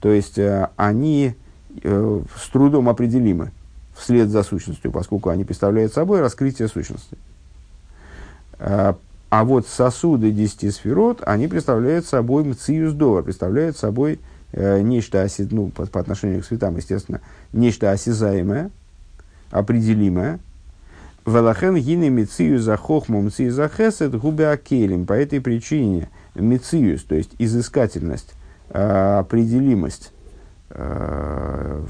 То 0.00 0.12
есть, 0.12 0.36
э, 0.36 0.68
они 0.76 1.36
э, 1.82 2.20
с 2.36 2.48
трудом 2.50 2.90
определимы 2.90 3.52
вслед 3.96 4.28
за 4.28 4.42
сущностью, 4.42 4.92
поскольку 4.92 5.30
они 5.30 5.44
представляют 5.44 5.94
собой 5.94 6.20
раскрытие 6.20 6.68
сущности. 6.68 7.16
А 8.58 8.96
вот 9.30 9.66
сосуды 9.66 10.32
десяти 10.32 10.70
сферот, 10.70 11.22
они 11.24 11.48
представляют 11.48 12.04
собой 12.04 12.44
мциюс 12.44 12.92
довар, 12.92 13.22
представляют 13.22 13.78
собой 13.78 14.18
нечто, 14.52 15.22
оси, 15.22 15.46
ну, 15.50 15.68
по, 15.68 15.86
по 15.86 16.00
отношению 16.00 16.42
к 16.42 16.44
светам, 16.44 16.76
естественно, 16.76 17.20
нечто 17.52 17.90
осязаемое, 17.90 18.70
определимое. 19.50 20.40
Велахен 21.26 21.76
гины 21.76 22.08
мицию 22.08 22.58
за 22.60 22.76
хохму 22.76 23.20
мцию 23.20 23.52
за 23.52 23.68
хесед 23.68 24.18
губе 24.18 24.48
акелем. 24.48 25.06
По 25.06 25.12
этой 25.12 25.40
причине 25.40 26.08
мициюс, 26.34 27.04
то 27.04 27.14
есть 27.14 27.32
изыскательность, 27.38 28.32
э, 28.70 29.18
определимость, 29.18 30.12
э, 30.70 31.84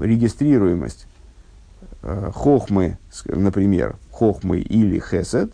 регистрируемость 0.00 1.06
э, 2.02 2.30
хохмы, 2.34 2.98
например, 3.26 3.96
хохмы 4.10 4.58
или 4.58 5.00
хесед, 5.00 5.52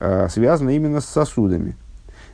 э, 0.00 0.28
связана 0.30 0.70
именно 0.70 1.00
с 1.00 1.06
сосудами. 1.06 1.76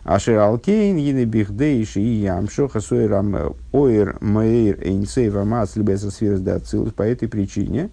Ашер 0.05 0.39
алкейн, 0.39 0.97
ины 0.97 1.25
бихдейши 1.25 2.01
и 2.01 2.23
ямшо, 2.23 2.69
хасуэрам 2.69 3.55
оэр 3.73 4.17
мэйр 4.21 4.79
эйнсей 4.83 5.29
вамац 5.29 5.77
либеса 5.77 6.11
сферс 6.11 6.41
дацилус. 6.41 6.93
По 6.93 7.03
этой 7.03 7.29
причине, 7.29 7.91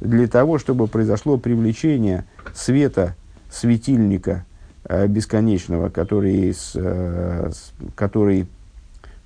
для 0.00 0.26
того, 0.26 0.58
чтобы 0.58 0.86
произошло 0.86 1.36
привлечение 1.36 2.24
света 2.54 3.14
светильника 3.50 4.44
э, 4.84 5.06
бесконечного, 5.06 5.90
который, 5.90 6.52
с, 6.54 6.72
э, 6.74 7.50
с, 7.52 7.72
который 7.94 8.46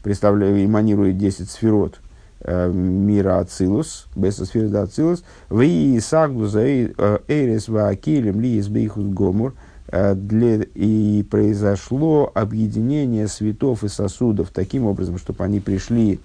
представляет, 0.03 0.67
эманирует 0.67 1.19
10 1.19 1.49
сферот, 1.49 2.01
Э, 2.47 2.71
мира 2.71 3.39
Ацилус, 3.39 4.07
Бесосферис 4.15 4.71
да 4.71 4.83
Ацилус, 4.83 5.25
в 5.49 5.63
Исагду 5.63 6.47
за 6.47 6.61
Эйрес 6.61 7.69
Ваакилем 7.69 8.39
Ли 8.39 8.59
Избейхус 8.59 9.07
Гомур, 9.07 9.55
для, 9.91 10.63
и 10.63 11.25
произошло 11.31 12.31
объединение 12.35 13.29
светов 13.29 13.85
и 13.85 13.89
сосудов 13.89 14.51
таким 14.51 14.87
образом, 14.87 15.19
чтобы 15.19 15.45
они 15.45 15.61
пришли 15.61 16.21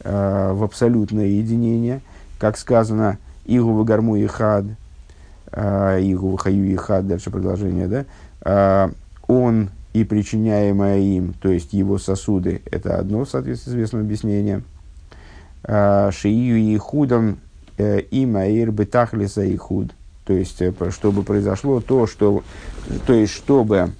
э, 0.00 0.52
в 0.52 0.62
абсолютное 0.62 1.26
единение, 1.26 2.00
как 2.38 2.56
сказано, 2.56 3.18
Игу 3.46 3.72
Вагарму 3.72 4.16
и 4.16 4.26
Хад, 4.26 4.64
э, 5.52 6.00
Игу 6.02 6.36
Хаю 6.36 6.66
и 6.66 6.76
Хад, 6.76 7.06
дальше 7.06 7.30
продолжение, 7.30 7.88
да, 7.88 8.04
э, 8.44 8.92
он 9.26 9.70
и 9.92 10.04
причиняемое 10.04 10.98
им, 10.98 11.34
то 11.40 11.48
есть 11.48 11.72
его 11.72 11.98
сосуды, 11.98 12.62
это 12.70 12.98
одно, 12.98 13.24
соответственно, 13.24 13.74
известное 13.74 14.02
объяснение– 14.02 14.62
Э, 15.66 16.10
шию 16.12 16.58
и 16.58 16.76
худом 16.76 17.38
э, 17.78 18.00
им 18.00 18.36
аир 18.36 18.70
бетахлиса 18.70 19.42
и 19.42 19.56
худ. 19.56 19.92
То 20.24 20.32
есть, 20.32 20.60
э, 20.62 20.72
чтобы 20.90 21.22
произошло 21.22 21.80
то, 21.80 22.06
что, 22.06 22.42
то 23.06 23.12
есть, 23.12 23.32
чтобы 23.32 23.92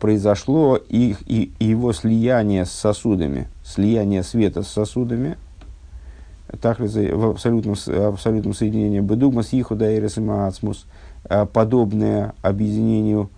произошло 0.00 0.76
их, 0.76 1.22
и, 1.26 1.52
его 1.60 1.92
слияние 1.92 2.64
с 2.64 2.72
сосудами, 2.72 3.46
слияние 3.64 4.24
света 4.24 4.64
с 4.64 4.68
сосудами, 4.68 5.38
тахлиса 6.60 7.00
в 7.00 7.30
абсолютном, 7.30 7.76
абсолютном 8.08 8.54
соединении 8.54 8.98
бедугма 8.98 9.44
с 9.44 9.52
ихуда 9.52 9.96
эрес 9.96 10.18
и 10.18 10.20
подобное 11.52 12.34
объединению 12.42 13.30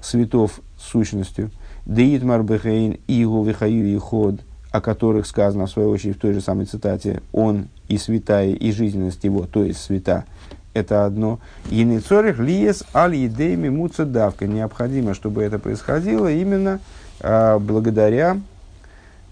светов 0.00 0.60
с 0.78 0.84
сущностью. 0.90 1.50
Деитмар 1.86 2.44
бехейн 2.44 3.00
игу 3.08 3.42
вихаю 3.42 3.88
и 3.88 3.96
ход– 3.98 4.40
о 4.74 4.80
которых 4.80 5.28
сказано, 5.28 5.66
в 5.66 5.70
свою 5.70 5.90
очередь, 5.90 6.16
в 6.16 6.18
той 6.18 6.32
же 6.32 6.40
самой 6.40 6.66
цитате, 6.66 7.22
«Он 7.30 7.68
и 7.86 7.96
святая, 7.96 8.54
и 8.54 8.72
жизненность 8.72 9.22
его, 9.22 9.46
то 9.46 9.62
есть 9.62 9.80
свята». 9.80 10.24
Это 10.72 11.04
одно. 11.04 11.38
«Еницорих 11.70 12.40
лиес 12.40 12.82
аль 12.92 13.14
едейми 13.14 13.68
муца 13.68 14.04
давка». 14.04 14.48
Необходимо, 14.48 15.14
чтобы 15.14 15.44
это 15.44 15.60
происходило 15.60 16.28
именно 16.28 16.80
а, 17.20 17.60
благодаря 17.60 18.40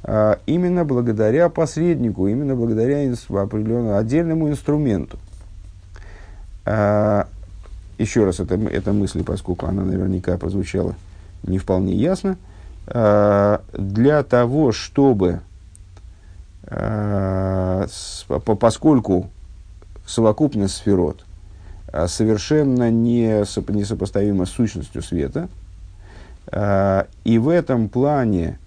а, 0.04 0.38
именно 0.46 0.84
благодаря 0.84 1.48
посреднику, 1.48 2.28
именно 2.28 2.54
благодаря 2.54 3.12
определенному 3.28 3.96
отдельному 3.96 4.48
инструменту. 4.48 5.18
А, 6.64 7.26
еще 7.98 8.24
раз 8.24 8.38
эта, 8.38 8.54
эта 8.54 8.92
мысль, 8.92 9.24
поскольку 9.24 9.66
она 9.66 9.82
наверняка 9.82 10.38
прозвучала 10.38 10.94
не 11.42 11.58
вполне 11.58 11.96
ясно– 11.96 12.36
Э, 12.46 12.50
для 12.86 14.22
того, 14.24 14.72
чтобы, 14.72 15.40
э, 16.66 17.86
поскольку 18.58 19.30
совокупность 20.04 20.74
сферот 20.74 21.24
э, 21.92 22.08
совершенно 22.08 22.90
не 22.90 23.44
несопоставима 23.68 24.46
с 24.46 24.50
сущностью 24.50 25.02
света, 25.02 25.48
и 26.54 27.38
в 27.38 27.48
этом 27.48 27.88
плане, 27.88 28.58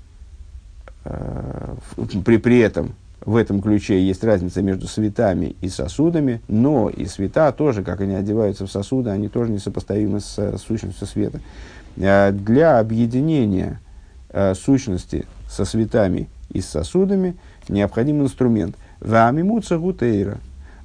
при, 1.03 2.38
при 2.38 2.59
этом, 2.59 2.95
в 3.26 3.36
этом 3.36 3.61
ключе 3.61 4.01
есть 4.01 4.24
разница 4.24 4.61
между 4.61 4.88
светами 4.88 5.57
и 5.59 5.68
сосудами, 5.68 6.41
но 6.47 6.89
и 6.89 7.05
света 7.05 7.51
тоже, 7.51 7.84
как 7.84 7.99
они 7.99 8.16
одеваются 8.16 8.66
в 8.66 8.72
сосуды, 8.72 9.09
они 9.09 9.28
тоже 9.28 9.51
несопоставимы 9.51 10.22
с 10.22 10.57
сущностью 10.57 11.05
света. 11.05 11.41
Для 11.97 12.80
объединения 12.80 13.80
э, 13.82 13.84
сущности 14.53 15.25
со 15.49 15.65
светами 15.65 16.27
и 16.51 16.61
с 16.61 16.67
сосудами 16.67 17.36
необходим 17.69 18.21
инструмент. 18.21 18.75
Вамимуца 18.99 19.77
гутейра. 19.77 20.39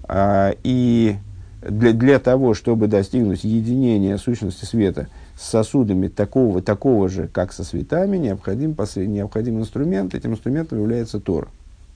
А, 0.05 0.55
и 0.63 1.17
для, 1.63 1.93
для 1.93 2.19
того, 2.19 2.55
чтобы 2.55 2.87
достигнуть 2.87 3.45
единения 3.45 4.17
сущности 4.17 4.65
света 4.65 5.09
с 5.39 5.49
сосудами 5.49 6.09
такого, 6.09 6.63
такого 6.63 7.09
же, 7.09 7.29
как 7.29 7.53
со 7.53 7.65
светами, 7.65 8.17
необходим, 8.17 8.77
необходим 8.97 9.59
инструмент. 9.59 10.15
Этим 10.15 10.33
инструментом 10.33 10.79
является 10.79 11.21
Тор. 11.21 11.49